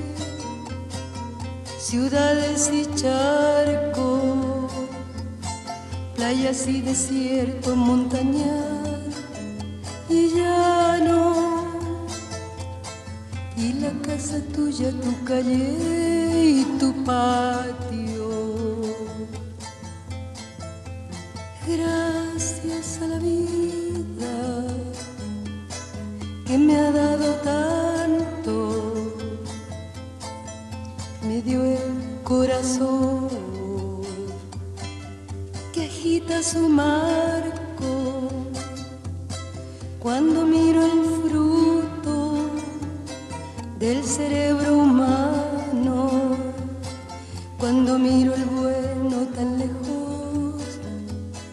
[1.78, 4.72] ciudades y charcos
[6.16, 9.14] playas y desierto, montañas
[10.10, 11.31] y llano.
[13.80, 18.82] La casa tuya, tu calle y tu patio.
[21.68, 24.68] Gracias a la vida
[26.46, 29.14] que me ha dado tanto,
[31.28, 33.32] me dio el corazón
[36.44, 38.28] su marco
[40.00, 41.01] cuando miro el
[43.92, 46.38] del cerebro humano,
[47.60, 50.64] cuando miro el bueno tan lejos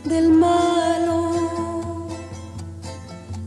[0.04, 2.06] del malo,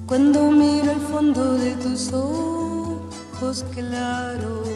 [0.06, 4.68] cuando miro el fondo de tus ojos claros.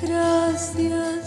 [0.00, 1.21] Gracias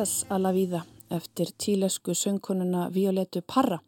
[0.00, 3.82] Gracias a la vida eftir tílesku söngkonuna Violetu Parra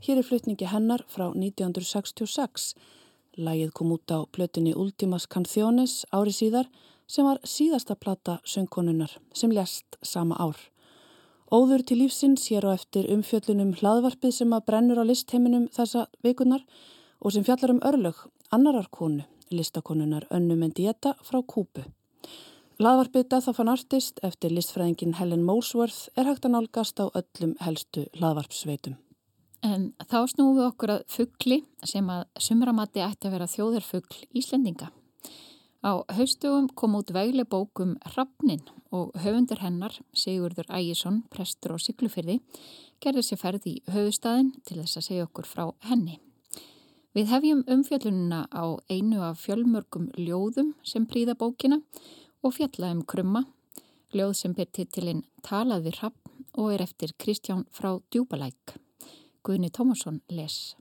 [0.00, 2.70] hér er flutningi hennar frá 1966
[3.36, 6.70] Lægið kom út á plötinni Ultimas Canciones ári síðar
[7.06, 10.56] sem var síðasta plata söngkonunnar sem lest sama ár.
[11.52, 16.64] Óður til lífsins hér á eftir umfjöllunum hlaðvarpið sem að brennur á listheiminum þessa vikunar
[17.20, 21.84] og sem fjallar um örlög annarar konu, listakonunar Önnu Mendieta frá Kúpu.
[22.78, 27.56] Hlaðvarpið Death of an Artist eftir listfræðingin Helen Molesworth er hægt að nálgast á öllum
[27.58, 28.94] helstu hlaðvarpsveitum.
[29.66, 34.92] En þá snúum við okkur að fuggli sem að sumramatti ætti að vera þjóðarfuggl Íslendinga.
[35.82, 38.62] Á haustugum kom út vegleg bókum Rappnin
[38.94, 42.38] og höfundur hennar, Sigurður Ægjesson, prestur á Siglufyrði,
[43.02, 46.20] gerði sér ferð í höfustæðin til þess að segja okkur frá henni.
[47.10, 53.44] Við hefjum umfjöllununa á einu af fjölmörgum ljóðum sem príða bókina og fjallaðum krumma,
[54.14, 58.78] ljóð sem ber titilinn Talað við Rappn og er eftir Kristján frá Djúbalæk.
[59.44, 60.76] Guðni Tómasson les.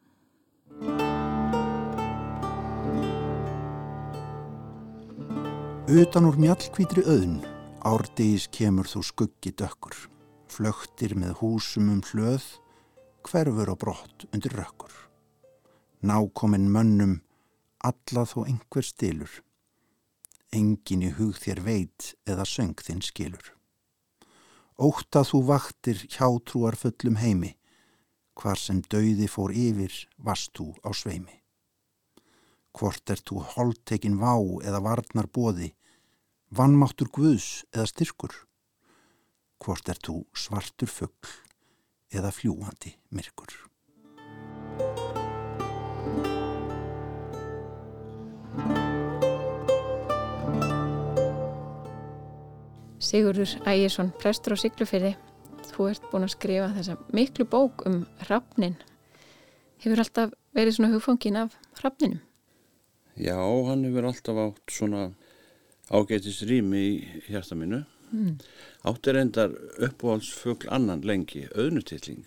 [5.88, 7.38] Utan úr mjallkvítri auðn,
[7.88, 9.96] árdegis kemur þú skuggi dökkur,
[10.52, 12.44] flögtir með húsum um hlöð,
[13.24, 14.92] hverfur og brott undir rökkur.
[16.04, 17.22] Nákominn mönnum,
[17.80, 19.32] alla þó einhver stilur,
[20.54, 23.54] engin í hug þér veit eða söng þinn skilur.
[24.78, 27.56] Óta þú vaktir hjátrúar fullum heimi,
[28.38, 31.42] hvar sem dauði fór yfir varst þú á sveimi.
[32.78, 35.72] Hvort er þú holdtekin vá eða varnar bóði,
[36.54, 38.36] vannmáttur guðs eða styrkur?
[39.58, 41.34] Hvort er þú svartur fuggl
[42.14, 43.58] eða fljúandi myrkur?
[53.08, 55.16] Sigurður Ægjesson, prestur á Siglufyrði
[55.72, 58.78] þú ert búin að skrifa þessa miklu bók um hrafnin.
[59.84, 62.24] Hefur alltaf verið svona hugfangin af hrafninum?
[63.18, 65.04] Já, hann hefur alltaf átt svona
[65.90, 67.84] ágætis rými í hjarta minu.
[68.12, 68.38] Mm.
[68.88, 72.24] Átt er endar uppáhaldsfugl annan lengi, auðnutilling.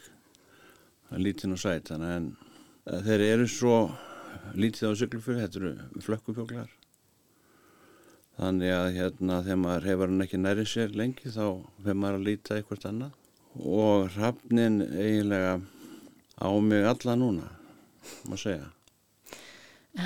[1.09, 2.29] Það er lítinn og sætan en
[2.87, 3.79] eh, þeir eru svo
[4.55, 6.69] lítið á syklufugl, þetta eru flökkufuglar.
[8.40, 11.42] Þannig að hérna þegar maður hefur hann ekki næri sér lengi þá
[11.83, 13.18] fyrir maður að líta eitthvað annað.
[13.61, 15.59] Og hrafnin eiginlega
[16.40, 17.50] á mig alla núna,
[18.24, 18.70] maður segja.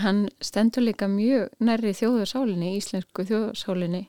[0.02, 4.02] Hann stendur líka mjög nærri þjóðarsálinni, íslensku þjóðarsálinni.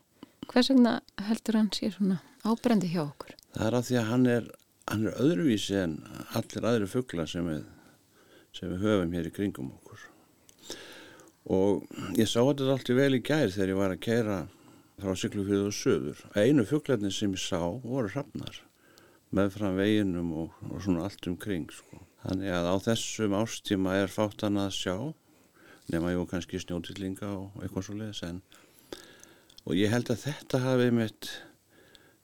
[0.49, 3.35] Hvers vegna heldur hann sér svona ábrendi hjá okkur?
[3.53, 4.51] Það er að því að hann er,
[4.89, 5.97] hann er öðruvísi en
[6.39, 7.51] allir aðri fuggla sem,
[8.55, 9.84] sem við höfum hér í kringum okkur
[11.45, 11.85] og
[12.17, 14.37] ég sá þetta alltaf vel í gær þegar ég var að kæra
[15.01, 18.61] frá Siglufjörðu og Söður einu fugglarnir sem ég sá voru hrafnar
[19.35, 21.99] með fram veginum og, og svona allt um kring sko.
[22.23, 24.95] þannig að á þessum ástíma er fátt hann að sjá
[25.91, 28.41] nema jú kannski snjótillinga og eitthvað svo leiðis en
[29.65, 31.31] og ég held að þetta hafi mitt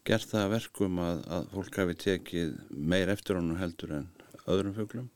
[0.08, 4.08] gert það verkum að, að fólk hafi tekið meir eftir honum heldur en
[4.50, 5.12] öðrum fugglum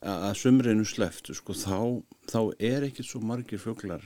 [0.00, 4.04] að sumrinu sleftu sko, þá, þá er ekki svo margir fugglar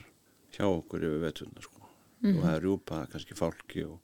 [0.55, 1.81] hjá okkur yfir vetuna sko.
[1.81, 2.37] mm -hmm.
[2.37, 3.99] og það er rjúpa kannski fálki og,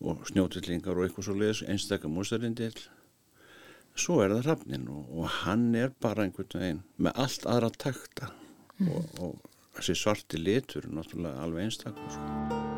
[0.00, 2.78] og snjótillingar og eitthvað svo leiðis einstakar músarindil
[3.94, 8.30] svo er það rafnin og, og hann er bara einhvern veginn með allt aðra takta
[8.78, 9.20] mm -hmm.
[9.20, 12.72] og, og þessi svarti litur er náttúrulega alveg einstakar sko.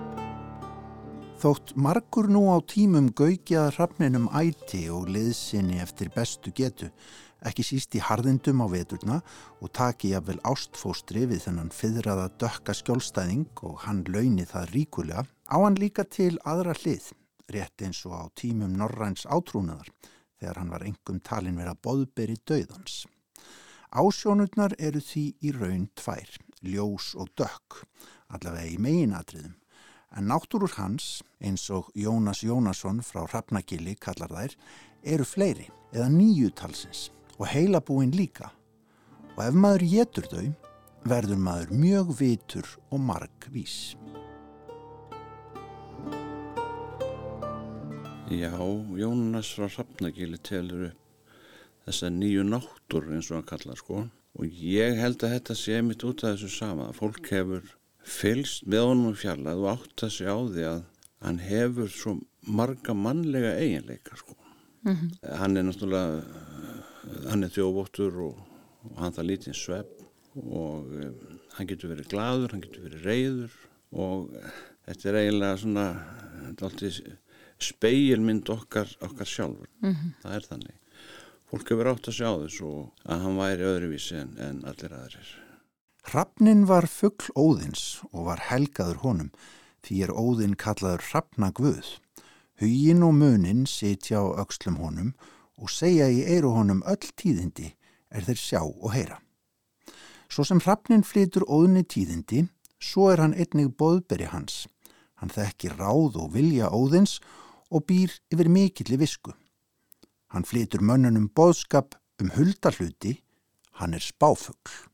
[1.36, 6.88] Þótt margur nú á tímum gaugjaða rafninum æti og liðsinni eftir bestu getu
[7.44, 9.18] ekki síst í harðindum á veturna
[9.60, 15.56] og taki jafnvel ástfóstri við þennan fyrraða dökka skjólstæðing og hann launi það ríkulega, á
[15.60, 17.12] hann líka til aðra hlið,
[17.52, 19.90] rétt eins og á tímum Norræns átrúnaðar,
[20.40, 23.04] þegar hann var engum talin vera boðberi döðans.
[23.96, 26.32] Ásjónurnar eru því í raun tvær,
[26.64, 27.84] ljós og dökk,
[28.32, 29.54] allavega í meginatriðum,
[30.16, 34.56] en náttúrur hans, eins og Jónas Jónasson frá Hrafnagili kallar þær,
[35.06, 38.50] eru fleiri eða nýju talsins og heilabúin líka
[39.36, 40.46] og ef maður getur þau
[41.06, 43.94] verður maður mjög vitur og margvís.
[48.26, 48.56] Já,
[48.98, 51.02] Jónas frá Hrafnagili telur upp
[51.86, 54.00] þessa nýju náttur eins og hann kallar sko
[54.36, 57.68] og ég held að þetta sé mitt út af þessu sama að fólk hefur
[58.02, 60.82] fylst með honum fjallað og átt að segja á því að
[61.26, 64.34] hann hefur svo marga mannlega eiginleika sko.
[64.86, 65.36] Mm -hmm.
[65.38, 66.24] Hann er náttúrulega
[67.30, 68.40] hann er þjófóttur og,
[68.90, 70.02] og hann það lítið svepp
[70.36, 71.14] og um,
[71.56, 73.54] hann getur verið gladur, hann getur verið reyður
[73.96, 75.86] og uh, þetta er eiginlega svona
[77.56, 79.68] speilmynd okkar, okkar sjálfur.
[79.80, 80.14] Mm -hmm.
[80.22, 80.76] það er þannig.
[81.46, 85.28] Fólk hefur átt að sjá þess og að hann væri öðruvísi en, en allir aðrir.
[86.06, 89.30] Hrafnin var fuggl óðins og var helgaður honum
[89.86, 91.88] því er óðin kallaður Hrafnagvöð
[92.60, 97.72] hugin og munin sitja á aukslum honum og segja í eiru honum öll tíðindi
[98.12, 99.18] er þeir sjá og heyra.
[100.28, 102.46] Svo sem hrafnin flytur óðni tíðindi,
[102.82, 104.66] svo er hann einnig boðberi hans.
[105.16, 107.20] Hann þekkir ráð og vilja óðins
[107.70, 109.32] og býr yfir mikilli visku.
[110.34, 113.20] Hann flytur mönnunum boðskap um huldarhluti,
[113.80, 114.88] hann er spáfugl.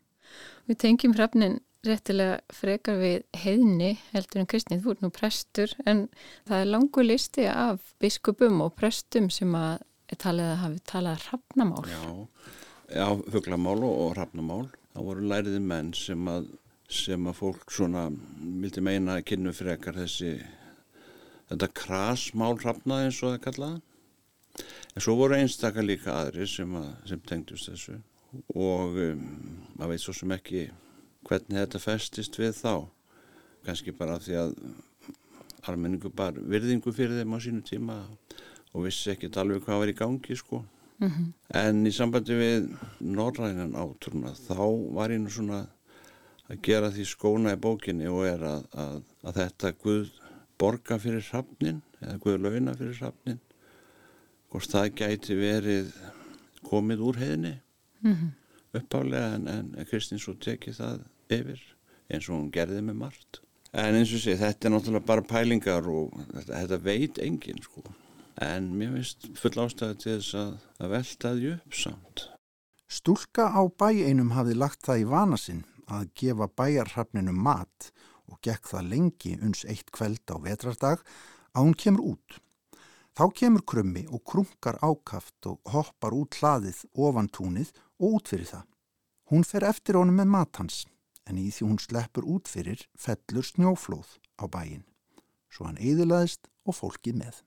[0.69, 6.05] Við tengjum hrafnin réttilega frekar við heiðni heldur en Kristnið, þú er nú prestur en
[6.47, 9.83] það er langu listi af biskupum og prestum sem að
[10.21, 11.85] talið að hafi talað rafnamál.
[11.91, 12.03] Já,
[12.97, 14.67] já fugglamál og rafnamál.
[14.93, 16.51] Það voru læriði menn sem að,
[16.93, 20.35] sem að fólk svona vildi meina að kynnu frekar þessi
[21.53, 23.81] þetta krasmál rafnaði eins og það kallaða.
[24.93, 27.99] En svo voru einstakar líka aðri sem, að, sem tengdust þessu
[28.57, 29.25] og um,
[29.77, 30.67] maður veit svo sem ekki
[31.29, 32.75] hvernig þetta festist við þá.
[33.67, 34.55] Kanski bara því að
[35.71, 37.99] almenningu bara virðingu fyrir þeim á sínu tíma
[38.73, 40.63] og vissi ekkert alveg hvað var í gangi sko.
[40.99, 41.33] Mm -hmm.
[41.59, 42.69] En í sambandi við
[43.01, 45.67] norrænan átrúna þá var nú svona
[46.49, 50.11] að gera því skóna í bókinni og er að, að, að þetta Guð
[50.59, 53.41] borga fyrir hrappnin eða Guð launa fyrir hrappnin
[54.51, 55.93] hvort það gæti verið
[56.63, 57.61] komið úr heiðinni
[58.01, 58.31] mm -hmm.
[58.79, 61.63] uppálega en, en Kristins svo tekið það yfir
[62.09, 63.41] eins og hún gerði með margt.
[63.73, 67.83] En eins og sé þetta er náttúrulega bara pælingar og þetta, þetta veit enginn sko
[68.43, 72.25] en mér finnst full ástæði til þess að, að velta því upp samt.
[72.93, 75.63] Stúlka á bæeinum hafði lagt það í vana sinn
[75.93, 77.91] að gefa bæjarhafninu mat
[78.29, 81.05] og gekk það lengi uns eitt kveld á vetrardag
[81.53, 82.39] að hún kemur út.
[83.13, 88.49] Þá kemur krummi og krunkar ákaft og hoppar út hlaðið ofan túnið og út fyrir
[88.49, 88.67] það.
[89.33, 90.83] Hún fer eftir honum með matans
[91.29, 94.85] en í því hún sleppur út fyrir fellur snjóflóð á bæin.
[95.53, 97.43] Svo hann eðilaðist og fólkið með.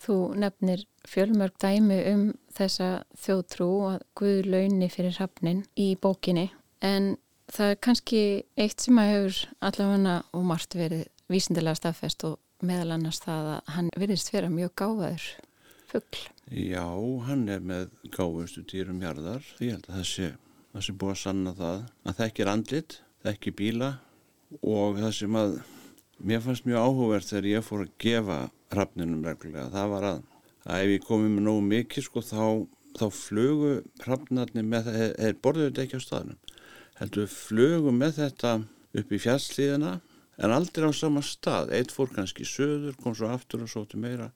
[0.00, 2.22] Þú nefnir fjölmörg dæmi um
[2.56, 6.48] þessa þjóðtrú að Guð launi fyrir hafnin í bókinni
[6.80, 7.16] en
[7.52, 8.22] það er kannski
[8.56, 13.72] eitt sem að hefur allavega og margt verið vísindilega staðfest og meðal annars það að
[13.76, 15.26] hann virðist vera mjög gáfaður
[15.90, 16.22] fuggl.
[16.50, 16.86] Já,
[17.26, 20.30] hann er með gáfustu dýrum hjarðar ég held að það sé,
[20.72, 23.90] það sé búið að sanna það að það ekki er andlit, það ekki bíla
[24.60, 25.54] og það sem að
[26.26, 28.38] mér fannst mjög áhugverð þegar ég fór að gefa
[28.74, 30.20] hrafninum reglulega, það var að,
[30.66, 32.44] að ef ég komið með nógu mikið sko þá,
[32.98, 33.72] þá flugu
[34.04, 36.40] hrafnarnir með það, þeir borðuðu þetta ekki á staðnum,
[37.00, 38.54] heldur flugu með þetta
[39.00, 39.94] upp í fjallslíðina
[40.40, 44.30] en aldrei á sama stað, eitt fór kannski söður, kom svo aftur og sóti meira,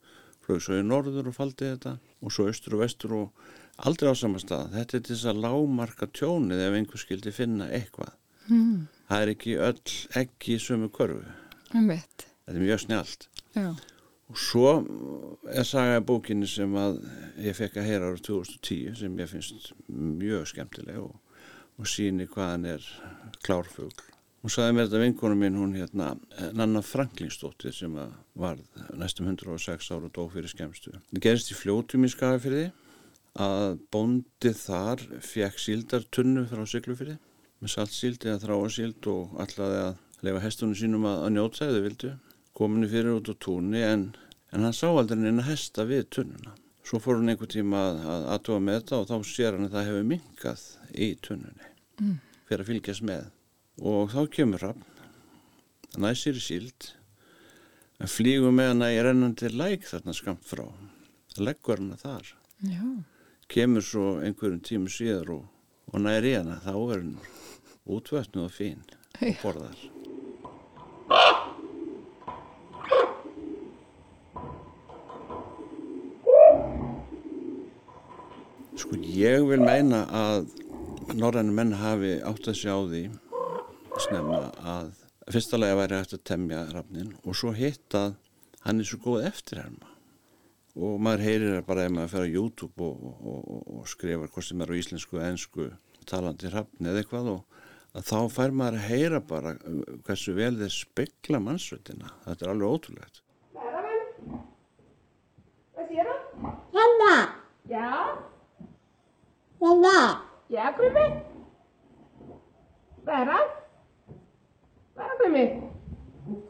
[0.44, 3.46] flög svo í norður og faldi þetta og svo austur og vestur og
[3.88, 8.12] aldrei á sama stað, þetta er þess að lámarka tjónið ef einhver skildi finna eitthvað.
[8.50, 8.84] Mm.
[9.08, 11.24] Það er ekki öll ekki í sömu körfu.
[12.44, 13.28] Þetta er mjög snjált.
[13.54, 13.68] Já.
[14.32, 14.70] Og svo
[15.52, 17.02] er sagaði bókinni sem að
[17.44, 21.14] ég fekk að heyra ára 2010 sem ég finnst mjög skemmtileg og,
[21.78, 22.88] og síni hvaðan er
[23.44, 23.92] klárfugl.
[24.44, 26.10] Hún saði mér þetta vinkonum minn, hún hérna,
[26.52, 27.94] Nanna Franklinsdóttir sem
[28.36, 28.58] var
[28.92, 30.92] næstum 106 ára og dó fyrir skemmstu.
[31.12, 32.66] Það gerist í fljótum í Skagafyrði
[33.40, 37.16] að bóndið þar fekk síldartunnu frá Siglufyrði
[37.64, 42.12] með saltsíld eða þráasíld og allaði að lefa hestunum sínum að, að njóta eða vildu.
[42.54, 44.08] Kominni fyrir út á túnni en,
[44.54, 46.54] en hann sá aldrei neina hesta við tunnuna.
[46.84, 49.76] Svo fór hann einhver tíma að, að aðtóa með þetta og þá sér hann að
[49.76, 51.70] það hefur minkað í tunnunni
[52.00, 52.18] mm.
[52.48, 53.30] fyrir að fylgjast með
[53.82, 54.84] og þá kemur hann
[56.04, 56.90] næsir í síld
[58.02, 60.66] en flýgur með hann að ég rennan til læk þarna skamt frá
[61.40, 62.30] leggur hann að þar
[62.68, 62.84] Já.
[63.50, 65.44] kemur svo einhverjum tímu síðar og,
[65.90, 67.16] og næri hann að þá er hann
[67.96, 68.84] útvötnu og fín
[69.20, 69.86] og borðar
[79.02, 80.46] ég vil meina að
[81.14, 83.02] norrænum menn hafi átt að sjá því
[84.04, 84.92] snemma að
[85.32, 88.16] fyrstulega væri hægt að temja rafnin og svo hitt að
[88.64, 89.90] hann er svo góð eftirherma.
[90.74, 94.48] Og maður heyrir bara ef maður fer á YouTube og, og, og, og skrifar hvort
[94.48, 95.68] sem er á íslensku, ennsku
[96.08, 97.60] talandi rafni eða eitthvað og
[97.94, 99.54] að þá fær maður að heyra bara
[100.08, 103.22] hversu vel þeir spekla mannsvöldina þetta er alveg ótrúlegt.
[105.74, 106.54] Hvað sér það?
[106.74, 107.16] Hanna!
[107.70, 108.33] Já
[109.64, 109.98] Hanna
[110.52, 111.04] Já, Krummi
[113.04, 113.52] Hvað er það?
[114.94, 115.44] Hvað er það, Krummi?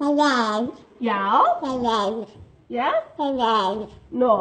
[0.01, 0.31] Hanna
[1.05, 1.21] Já.
[1.63, 1.99] Hanna
[2.75, 2.89] Já.
[3.19, 3.53] Hanna
[4.11, 4.35] Nó,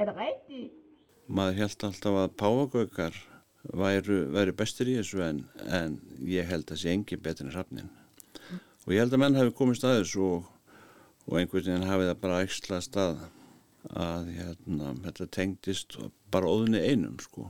[0.00, 0.62] er það reyndi?
[1.32, 3.14] maður held alltaf að páagaukar
[3.82, 5.38] væru, væru bestir í þessu en,
[5.72, 5.94] en
[6.28, 7.92] ég held að það sé engin betur en hrafnin
[8.82, 10.50] og ég held að menn hafi komist að þessu og,
[11.28, 13.22] og einhvern veginn hafi það bara eksla stað
[13.96, 15.96] að hérna, þetta tengdist
[16.34, 17.48] bara óðinni einum sko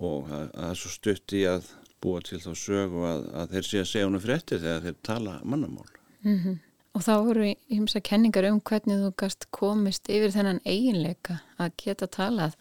[0.00, 1.70] og að það er svo stutt í að
[2.00, 5.40] búa til þá sögu að, að þeir sé að segja húnu frétti þegar þeir tala
[5.44, 5.88] mannamál
[6.20, 6.58] Mm -hmm.
[6.92, 12.06] Og þá voru ímsa kenningar um hvernig þú gast komist yfir þennan eiginleika að geta
[12.06, 12.56] talað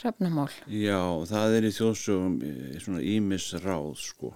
[0.00, 0.50] hrefnamál.
[0.66, 2.40] Já, það er í þjóðsögum
[2.80, 4.32] svona ímis ráð sko.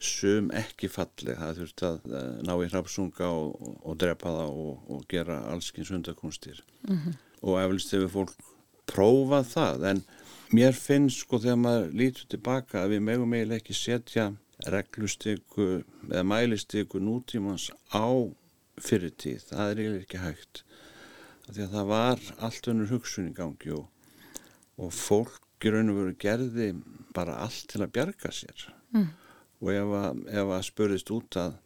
[0.00, 2.00] Sum ekki falli, það þurft að
[2.42, 6.64] ná í hrafsunga og, og, og drepa það og, og gera allskins hundakunstir.
[6.88, 7.14] Mm -hmm.
[7.42, 8.34] Og eflust hefur fólk
[8.86, 10.04] prófað það, en
[10.54, 14.26] mér finnst sko þegar maður lítur tilbaka að við megum eiginlega ekki setja
[14.70, 15.66] reglustyku
[16.08, 18.06] eða mælistyku nútímans á
[18.82, 20.62] fyrirtíð, það er eiginlega ekki hægt.
[21.48, 23.88] Því að það var allt önnur hugsun í gangi og,
[24.80, 26.70] og fólk í raun og veru gerði
[27.16, 28.66] bara allt til að bjarga sér.
[28.94, 29.10] Mm.
[29.64, 31.56] og ef að, ef að spurðist út að,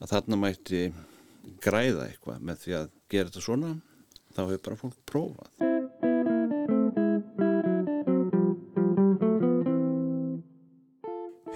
[0.00, 0.82] að þarna mætti
[1.60, 3.72] græða eitthvað með því að gera þetta svona
[4.32, 5.75] þá hefur bara fólk prófað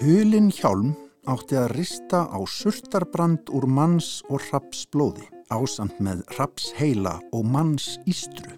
[0.00, 0.94] Hulin hjálm
[1.28, 8.54] átti að rista á surtarbrand úr manns og rapsblóði ásamt með rapsheila og manns ístru.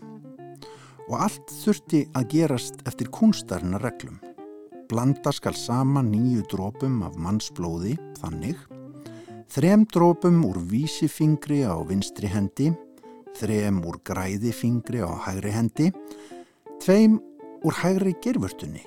[1.09, 4.20] Og allt þurfti að gerast eftir kunstarina reglum.
[4.86, 8.61] Blanda skal saman nýju drópum af mannsblóði, þannig,
[9.51, 12.68] þrem drópum úr vísifingri á vinstri hendi,
[13.40, 15.88] þrem úr græðifingri á hægri hendi,
[16.78, 17.18] tveim
[17.66, 18.86] úr hægri gerfurtunni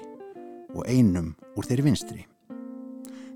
[0.71, 2.23] og einum úr þeirri vinstri.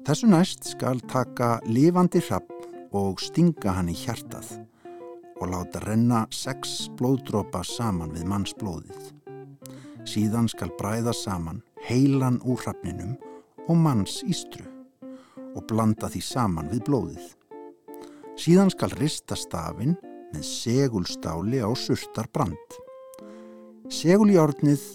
[0.07, 2.49] Þessu næst skal taka lifandi hrapp
[2.95, 4.53] og stinga hann í hjartað
[5.39, 9.09] og láta renna sex blóðdrópa saman við mannsblóðið.
[10.07, 13.17] Síðan skal bræða saman heilan úr hrafninum
[13.67, 14.63] og manns ístru
[15.55, 17.27] og blanda því saman við blóðið.
[18.39, 19.97] Síðan skal rista stafinn
[20.31, 22.79] með segulstáli á surtar brand.
[23.91, 24.87] Seguljárnið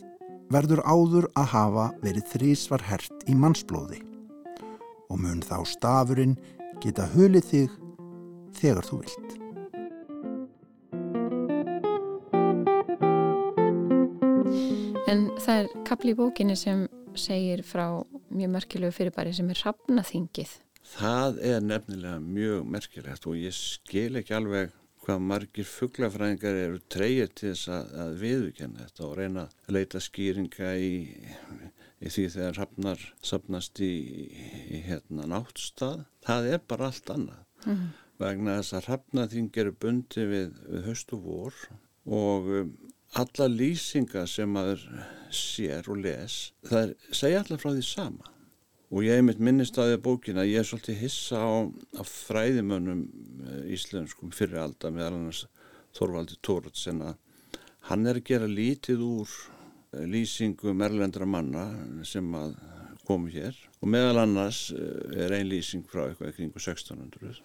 [0.55, 4.01] verður áður að hafa verið þrísvar hert í mannsblóði
[5.11, 6.37] og mun þá stafurinn
[6.83, 7.79] geta hulið þig
[8.59, 9.41] þegar þú vilt.
[15.11, 17.87] En það er kapli í bókinni sem segir frá
[18.35, 20.55] mjög merkilegu fyrirbæri sem er rafnaþingið.
[20.95, 24.73] Það er nefnilega mjög merkilegt og ég skil ekki alveg
[25.05, 30.01] hvað margir fugglafræðingar eru treyir til þess að, að viðvíkjana þetta og reyna að leita
[30.01, 30.93] skýringa í,
[32.05, 33.93] í því þegar rafnar sapnast í,
[34.69, 36.05] í hérna náttstað.
[36.27, 37.45] Það er bara allt annað.
[37.65, 37.87] Mm.
[38.21, 41.65] Vegna þess að rafnaþing eru bundi við, við höst og vor
[42.05, 42.75] og um,
[43.19, 44.85] alla lýsinga sem maður
[45.35, 48.31] sér og les, það er, segja allar frá því sama
[48.95, 51.67] og ég hef mitt minnist að því að bókina ég er svolítið hissa á,
[51.99, 53.01] á fræðimönnum
[53.49, 55.45] eh, íslenskum fyrir alda meðal annars
[55.95, 57.17] Þorvaldi Tóratsen að
[57.89, 59.35] hann er að gera lítið úr
[60.11, 61.67] lýsingum erlendra manna
[62.07, 62.55] sem að
[63.05, 67.43] komu hér og meðal annars eh, er ein lýsing frá eitthvað kringu 1600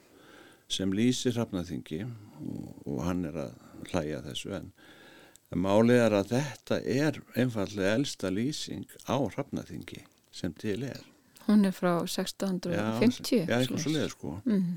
[0.70, 3.54] sem lýsir hafnaþingi og, og hann er að
[3.92, 4.72] hlæja þessu en
[5.58, 11.08] málið er að þetta er einfallega elsta lýsing á hafnaþingi sem til er
[11.50, 13.48] Hún er frá 1650.
[13.50, 14.32] Já, eitthvað svo leiður sko.
[14.46, 14.76] Mm.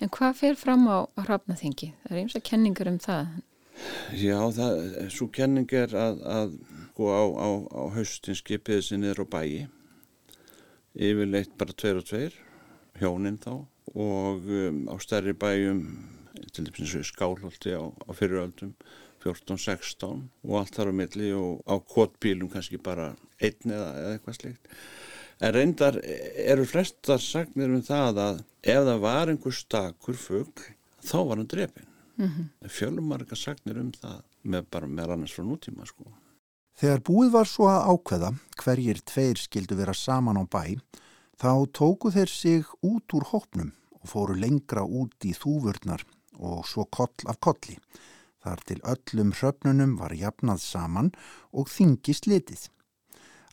[0.00, 1.90] En hvað fer fram á hrafnaþingi?
[2.04, 3.34] Það er eins og kenningar um það.
[4.16, 4.78] Já, það,
[5.12, 6.54] svo kenning er að, að
[6.98, 9.68] sko, á, á, á haustin skipiði sinni niður á bæi.
[10.98, 12.34] Yfirleitt bara tveir og tveir,
[12.98, 13.52] hjóninn þá.
[13.94, 15.84] Og um, á stærri bæjum,
[16.50, 18.74] til dæmis skálholti á, á fyriröldum,
[19.22, 24.40] 14-16 og allt þar á milli og á kvotbílum kannski bara einn eða, eða eitthvað
[24.40, 24.70] slikt.
[25.38, 30.66] En reyndar eru flestar sagnir um það að ef það var einhver stakur fugg
[30.98, 31.90] þá var hann drefin.
[32.18, 32.68] Mm -hmm.
[32.68, 36.10] Fjölumarga sagnir um það með bara með annars frá nútíma sko.
[36.78, 38.28] Þegar búið var svo að ákveða
[38.62, 40.78] hverjir tveir skildu vera saman á bæ
[41.42, 46.04] þá tóku þeir sig út úr hópnum og fóru lengra út í þúvörnar
[46.38, 47.74] og svo koll af kolli.
[48.38, 51.10] Þar til öllum hröfnunum var jafnað saman
[51.50, 52.68] og þingi slitið.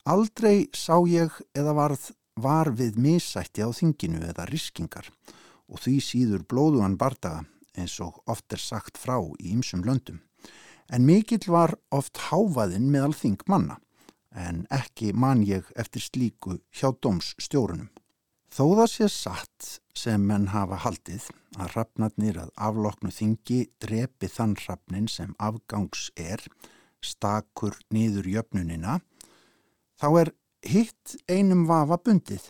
[0.06, 5.10] Aldrei sá ég eða varð var við misætti á þinginu eða riskingar
[5.66, 7.42] og því síður blóðuan bardaga
[7.74, 10.22] eins og oft er sagt frá í ymsum löndum.
[10.94, 13.80] En mikill var oft háfaðinn meðal þing manna
[14.36, 17.90] en ekki man ég eftir slíku hjá dómsstjórunum.
[18.52, 21.28] Þó það sé satt sem menn hafa haldið
[21.60, 26.44] að rafnarnir að afloknu þingi drepi þann rafnin sem afgangs er,
[27.04, 29.00] stakur niður jöfnunina,
[30.00, 30.34] þá er
[30.66, 32.48] hitt einum vafa bundið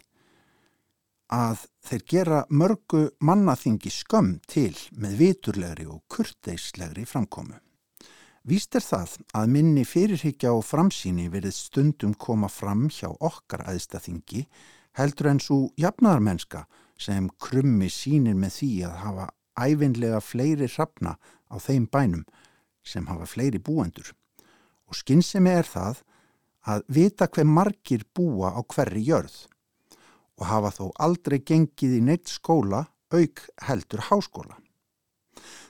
[1.33, 7.57] að þeir gera mörgu mannaþingi skömm til með viturlegri og kurteislegri framkomu.
[8.45, 14.43] Víst er það að minni fyrirhyggja og framsýni verið stundum koma fram hjá okkar aðstaþingi
[14.99, 16.67] heldur en svo jafnaðarmenska
[17.01, 19.25] sem krummi sínir með því að hafa
[19.57, 21.15] æfinlega fleiri hrafna
[21.49, 22.21] á þeim bænum
[22.85, 24.13] sem hafa fleiri búendur.
[24.85, 26.03] Og skinnsemi er það
[26.69, 29.39] að vita hver margir búa á hverri jörð
[30.37, 34.61] og hafa þó aldrei gengið í neitt skóla auk heldur háskóla.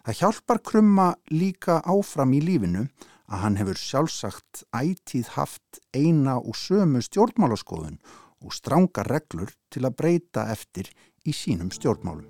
[0.06, 2.84] Það hjálpar krumma líka áfram í lífinu
[3.26, 7.98] að hann hefur sjálfsagt ætíð haft eina og sömu stjórnmálaskoðun
[8.46, 10.94] og stránga reglur til að breyta eftir
[11.26, 12.30] í sínum stjórnmálum.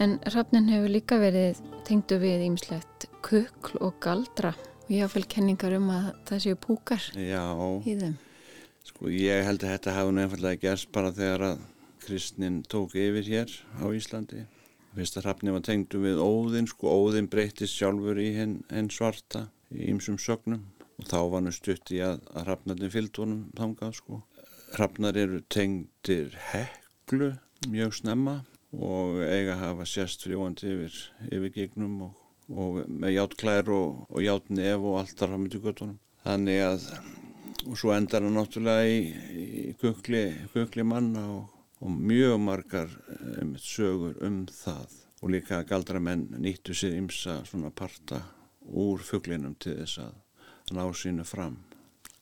[0.00, 5.76] En rafnin hefur líka verið tengdu við ímislegt kukl og galdra og ég hafði kenningar
[5.76, 7.44] um að það séu púkar Já,
[7.84, 8.22] í þeim.
[8.94, 11.62] Sko ég held að þetta hafi nefnilega gerst bara þegar að
[12.04, 13.50] kristnin tók yfir hér
[13.82, 14.44] á Íslandi.
[14.94, 19.48] Fyrst að rafnin var tengdu við óðinn, sko óðinn breytist sjálfur í henn, henn svarta
[19.74, 20.62] í ymsum sögnum
[21.00, 24.20] og þá var hann stutt í að, að rafnarnir fyllt honum þangað sko.
[24.78, 27.32] Rafnar eru tengdir heklu
[27.70, 28.36] mjög snemma
[28.78, 32.14] og eiga hafa sérst frjóandi yfir, yfir gegnum og,
[32.54, 35.98] og með játklær og, og játnef og allt þar í göttunum.
[36.22, 36.88] Þannig að,
[37.64, 38.98] og svo endar hann náttúrulega í,
[39.68, 41.44] í kukli, kukli manna og,
[41.80, 42.90] og mjög margar
[43.40, 48.20] um, sögur um það og líka galdramenn nýttu sér ymsa svona parta
[48.64, 51.56] úr fugglinum til þess að ná sínu fram.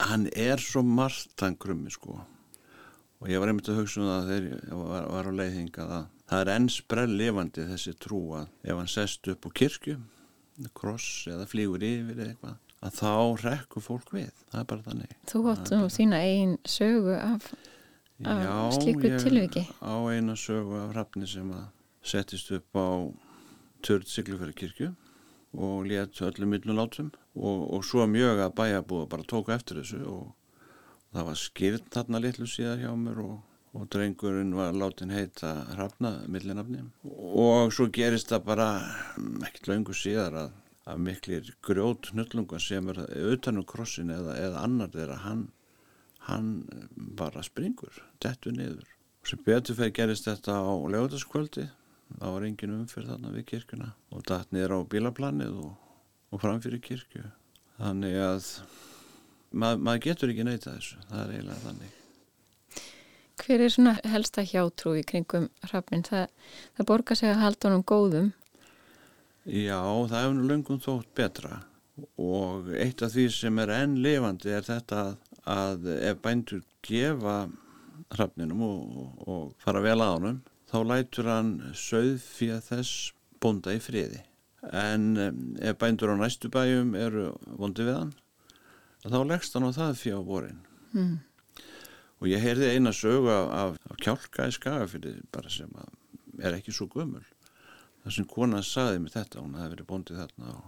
[0.03, 2.19] Hann er svo margt hann krummi sko
[3.23, 6.07] og ég var einmitt að hugsa um það þegar ég var, var á leiðhinga að
[6.33, 9.99] það er enn sprell lifandi þessi trú að ef hann sest upp á kirkju
[10.77, 13.13] kross eða flýgur yfir eitthvað að þá
[13.47, 14.33] rekkur fólk við.
[14.51, 15.13] Það er bara þannig.
[15.31, 17.47] Þú átt nú þína einn sögu af,
[18.25, 19.65] af Já, slíku tilviki.
[19.83, 21.69] á eina sögu af hrafni sem að
[22.03, 22.89] settist upp á
[23.83, 24.91] törd siglufæri kirkju
[25.53, 30.31] og létt öllum millulátum og, og svo mjög að bæjarbúða bara tóka eftir þessu og
[31.13, 33.35] það var skýrt þarna litlu síðar hjá mér og,
[33.77, 36.87] og drengurinn var látin heita hrafna millinafni.
[37.05, 38.69] Og svo gerist það bara
[39.45, 40.55] ekkert löngu síðar að,
[40.89, 43.03] að miklir grjót hnullunga sem er
[43.33, 45.45] utanum krossin eða, eða annar þeirra hann,
[46.27, 46.49] hann
[47.19, 48.89] bara springur, dettur niður.
[49.23, 51.69] Og sem betur fyrir gerist þetta á lögutaskvöldi
[52.19, 55.73] þá var engin umfyrð þarna við kirkuna og datt niður á bílaplanið og,
[56.35, 57.25] og framfyrir kirkju.
[57.79, 58.49] Þannig að
[59.55, 61.01] mað, maður getur ekki neyta þessu.
[61.09, 61.99] Það er eiginlega þannig.
[63.43, 66.05] Hver er svona helsta hjátrú í kringum hrafnin?
[66.07, 66.29] Það,
[66.77, 68.31] það borgar sig að halda honum góðum
[69.47, 71.61] Já, það hefur nú löngum þótt betra.
[72.23, 75.03] Og eitt af því sem er enn lifandi er þetta
[75.51, 77.37] að, ef bændur gefa
[78.13, 80.41] hrafninum og, og fara vel að honum
[80.73, 83.13] þá lætur hann söð fyrir þess
[83.43, 84.23] bónda í friði.
[84.73, 85.17] En
[85.61, 88.15] ef bændur á næstu bæjum eru vondi við hann
[89.03, 90.63] þá leggst hann á það fyrir á vorin.
[90.93, 91.21] Mm.
[92.21, 96.75] og ég heyrði eina sögu af, af, kjálka í skagafyrði bara sem að er ekki
[96.75, 97.25] svo gömul
[98.03, 100.67] þar sem konan saði mér þetta hún hefði verið bóndið þarna og,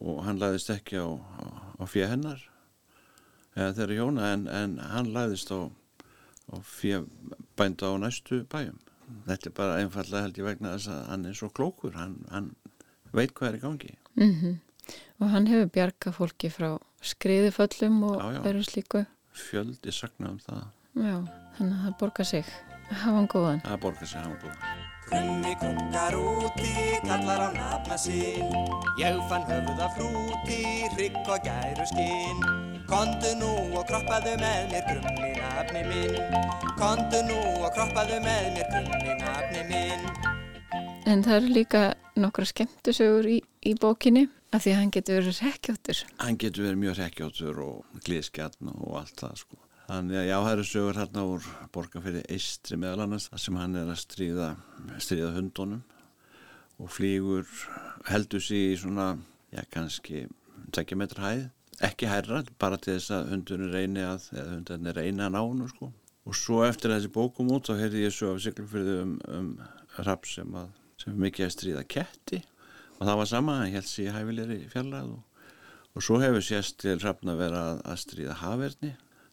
[0.00, 1.44] og hann lagðist ekki á, á,
[1.78, 2.42] á fyrir hennar.
[3.54, 5.70] Eða þeirra hjóna en, en hann lagðist á,
[6.50, 7.06] á fyrir
[7.58, 8.80] bænda á næstu bæjum.
[9.28, 12.54] Þetta er bara einfallega held ég vegna þess að hann er svo klókur hann, hann
[13.14, 13.96] veit hvað er í gangi.
[14.14, 14.54] Mm -hmm.
[15.20, 19.04] og hann hefur bjargað fólki frá skriðuföllum og veru slíku.
[19.34, 20.64] Fjöldi sagna um það.
[20.94, 21.16] Já,
[21.58, 22.44] þannig að það borgar sig.
[22.90, 23.62] Hafa hann góðan.
[23.64, 26.74] Það borgar sig hafa góðan Krummi krunkar úti,
[27.06, 28.52] kallar á nafna sinn
[28.98, 30.62] Ég fann höfuð af hrúti,
[30.96, 36.34] hrygg og gæru skinn Kondu nú og kroppaðu með mér krummi nafni minn.
[36.76, 40.04] Kondu nú og kroppaðu með mér krummi nafni minn.
[41.08, 41.82] En það eru líka
[42.20, 46.82] nokkra skemmtusögur í, í bókinni af því að hann getur verið rekkjóttur hann getur verið
[46.84, 49.58] mjög rekkjóttur og glíðskjarn og allt það sko.
[49.84, 53.90] Þannig að já, það eru sögur hérna úr borgarfyrir Eistri meðal annars sem hann er
[53.92, 54.46] að stríða,
[54.96, 55.82] stríða hundunum
[56.80, 57.44] og flýgur
[58.08, 59.12] heldur sig í svona,
[59.52, 60.24] já kannski
[60.74, 61.44] tekja metra hæð,
[61.84, 65.68] ekki hærra bara til þess að hundunum reyni að eða hundunum reyni að ná hann
[65.70, 65.90] sko.
[66.24, 69.52] og svo eftir þessi bókum út þá heyrði ég svo af Siglufyrði um, um
[70.08, 70.56] rapp sem
[71.04, 72.40] sem mikið að stríða ketti.
[72.98, 75.48] Og það var sama, hann held sér hæfilegri fjarlæð og,
[75.94, 78.92] og svo hefur sérst til hrafna verið að, að stríða haverni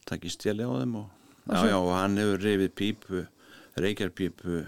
[0.10, 1.10] takk í stjali á þeim og,
[1.50, 3.24] Og já, já, og hann hefur rifið pípu
[3.82, 4.60] reykjarpípu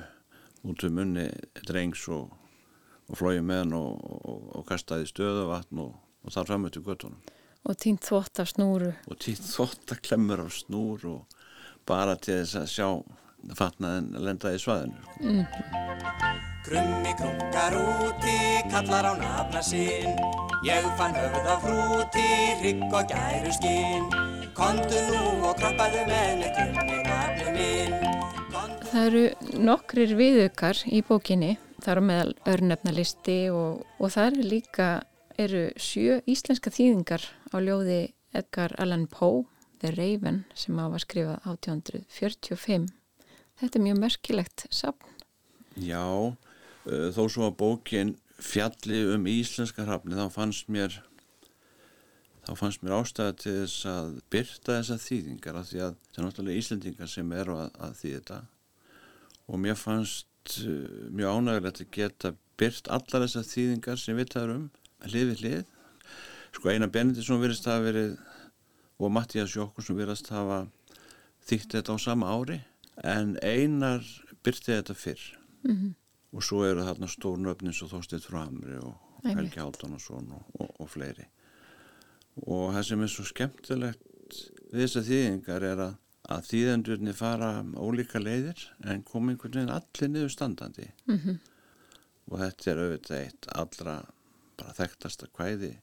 [0.65, 1.27] út um munni
[1.67, 2.31] drengs og,
[3.11, 6.85] og flóið með hann og, og, og kastaði stöðu vatn og, og þar fram eftir
[6.87, 7.21] göttunum
[7.63, 8.91] og tínt þvott af snúru.
[9.07, 11.37] Og títt þvótt að klemmur á snúr og
[11.87, 12.87] bara til þess að sjá
[13.59, 14.99] fatnaðin lenda í svaðinu.
[15.23, 15.45] Mm.
[16.63, 18.37] Krummi krunkar úti,
[18.71, 20.19] kallar á nafna sinn.
[20.63, 22.29] Ég fann höfuð af hrúti,
[22.61, 27.95] hrygg og gæru skinn Kondu nú og kroppaðu með mér krummi nafni minn.
[28.91, 29.23] Það eru
[29.65, 34.89] nokkrir viðaukar í bókinni þar á meðal örnefnalisti og, og það eru líka
[35.41, 38.01] eru sjö íslenska þýðingar á ljóði
[38.37, 39.47] Edgar Allan Poe
[39.81, 42.91] The Raven sem á að skrifa 1845
[43.57, 45.09] Þetta er mjög merkilegt safn.
[45.77, 50.99] Já, uh, þó svo að bókin fjalli um íslenska hrafni þá fannst mér
[52.43, 56.25] þá fannst mér ástæða til þess að byrta þessa þýðingar af því að það er
[56.27, 58.39] náttúrulega íslendingar sem eru að, að þýða þetta
[59.53, 64.55] og mér fannst uh, mjög ánægilegt að geta byrt allar þessar þýðingar sem við taður
[64.57, 64.65] um
[65.07, 65.63] hlið við hlið
[66.53, 68.11] sko Einar Benediktsson virðist hafa verið
[69.03, 70.59] og Mattías Jókonsson virðist hafa
[71.47, 72.59] þýtt þetta á sama ári
[73.03, 74.03] en Einar
[74.45, 75.23] byrti þetta fyrr
[75.63, 75.93] Mhm.
[76.35, 78.97] og svo eru þarna stórnöfnin svo Þorsteinn Framri og.
[79.23, 81.23] Helgi Háldánason og, og, og fleiri
[82.41, 84.39] og það sem er svo skemmtilegt
[84.73, 85.95] við þessar þýðingar er að,
[86.33, 91.39] að þýðendurni fara ólíka leiðir en kom einhvern veginn allir niður standandi Mhm.
[92.31, 93.95] og þetta er auðvitað eitt allra
[94.57, 95.73] bara þekktasta kvæði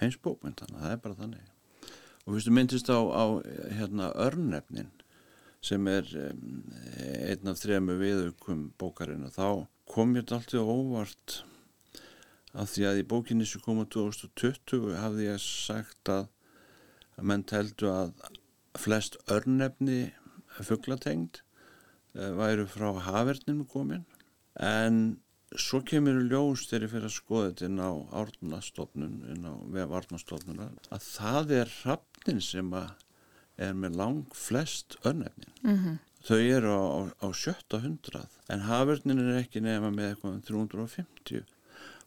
[0.00, 1.46] heimsbókmyndana, það er bara þannig
[2.26, 3.24] og fyrstu myndist á, á
[3.76, 4.90] hérna örnefnin
[5.60, 6.62] sem er um,
[6.96, 11.40] einn af þremu viðaukum bókarina þá kom þetta alltaf óvart
[12.52, 16.28] af því að í bókinni sem kom á 2020 hafði ég sagt að
[17.20, 18.12] að menn teldu að
[18.80, 20.12] flest örnefni
[20.60, 21.42] fugglatengd
[22.16, 24.06] eh, væru frá haferninu komin
[24.60, 25.20] en
[25.58, 27.92] svo kemur ljós þegar ég fyrir að skoða þetta inn á
[28.22, 32.92] árnastofnun, inn á vef árnastofnuna að það er hrappnin sem að
[33.60, 35.52] er með lang flest örnefnin.
[35.60, 35.96] Mm -hmm.
[36.24, 41.44] Þau eru á, á, á 700 en haförnin er ekki nefna með eitthvað um 350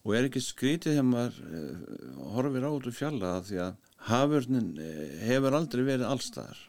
[0.03, 4.71] og er ekki skrítið þegar maður uh, horfir á út úr fjalla því að haförnin
[4.75, 6.63] uh, hefur aldrei verið allstaðar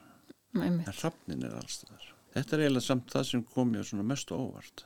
[0.55, 2.11] en hrappnin er allstaðar.
[2.35, 4.85] Þetta er eiginlega samt það sem kom mér svona mest óvart.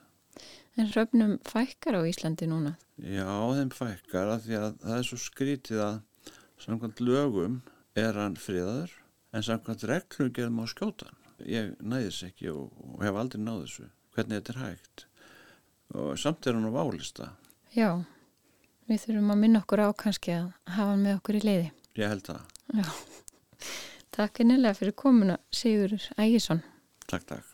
[0.78, 2.76] En hröfnum fækkar á Íslandi núna?
[2.96, 5.98] Já, þeim fækkar að því að það er svo skrítið að
[6.62, 7.60] samkvæmt lögum
[7.98, 8.94] er hann friðaður
[9.34, 13.88] en samkvæmt reglum gerðum á skjótan ég næðis ekki og, og hef aldrei náð þessu
[14.16, 15.04] hvernig þetta er hægt
[15.94, 17.28] og samt er hann á válista
[17.76, 17.90] Já,
[18.88, 21.68] við þurfum að minna okkur á kannski að hafa hann með okkur í leiði
[21.98, 22.42] Ég held það.
[22.78, 22.84] Já.
[24.14, 26.60] Takk einnilega fyrir komuna Sigur Ægisson.
[27.10, 27.46] Takk, takk.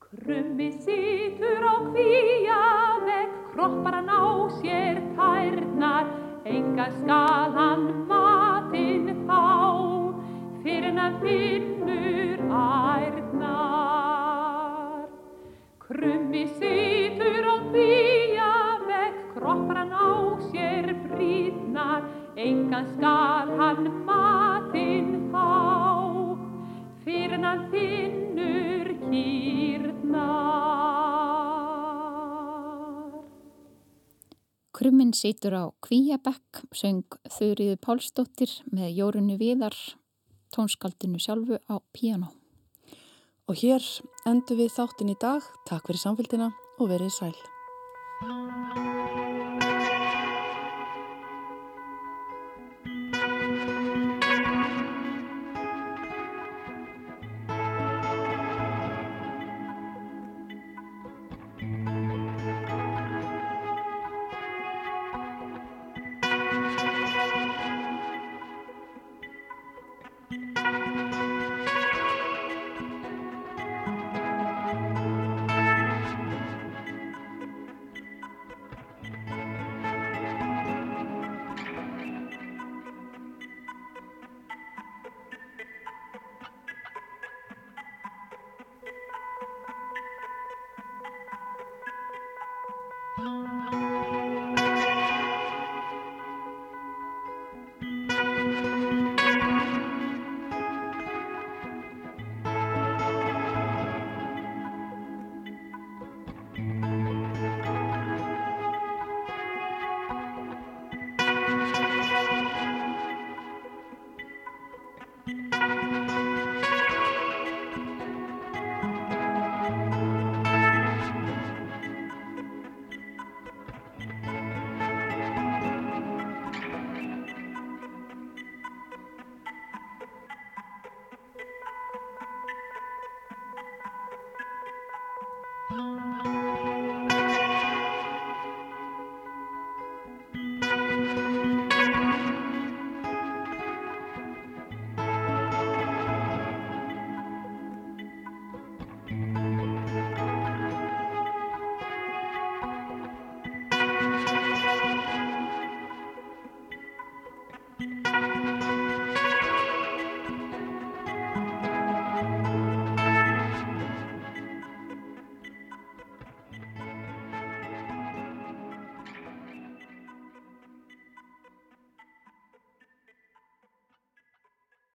[0.00, 2.62] Krummi sýtur á kvíja
[3.04, 4.24] vekk kroppar hann á
[4.62, 6.06] sér tærnar.
[6.48, 9.44] Enga skal hann matinn fá
[10.64, 13.76] fyrir að finnur ærnar.
[15.84, 18.25] Krummi situr og þýja
[22.36, 25.48] engan skal hann matinn fá,
[27.04, 30.56] fyrir að finnur kýrnar.
[34.76, 39.76] Krummin situr á Kvíabekk, söng Þurriði Pálsdóttir með Jórunni Viðar
[40.56, 42.32] tónskaldinu sjálfu á piano.
[43.48, 43.84] Og hér
[44.26, 45.44] endur við þáttin í dag.
[45.68, 48.95] Takk fyrir samfélgina og verið sæl.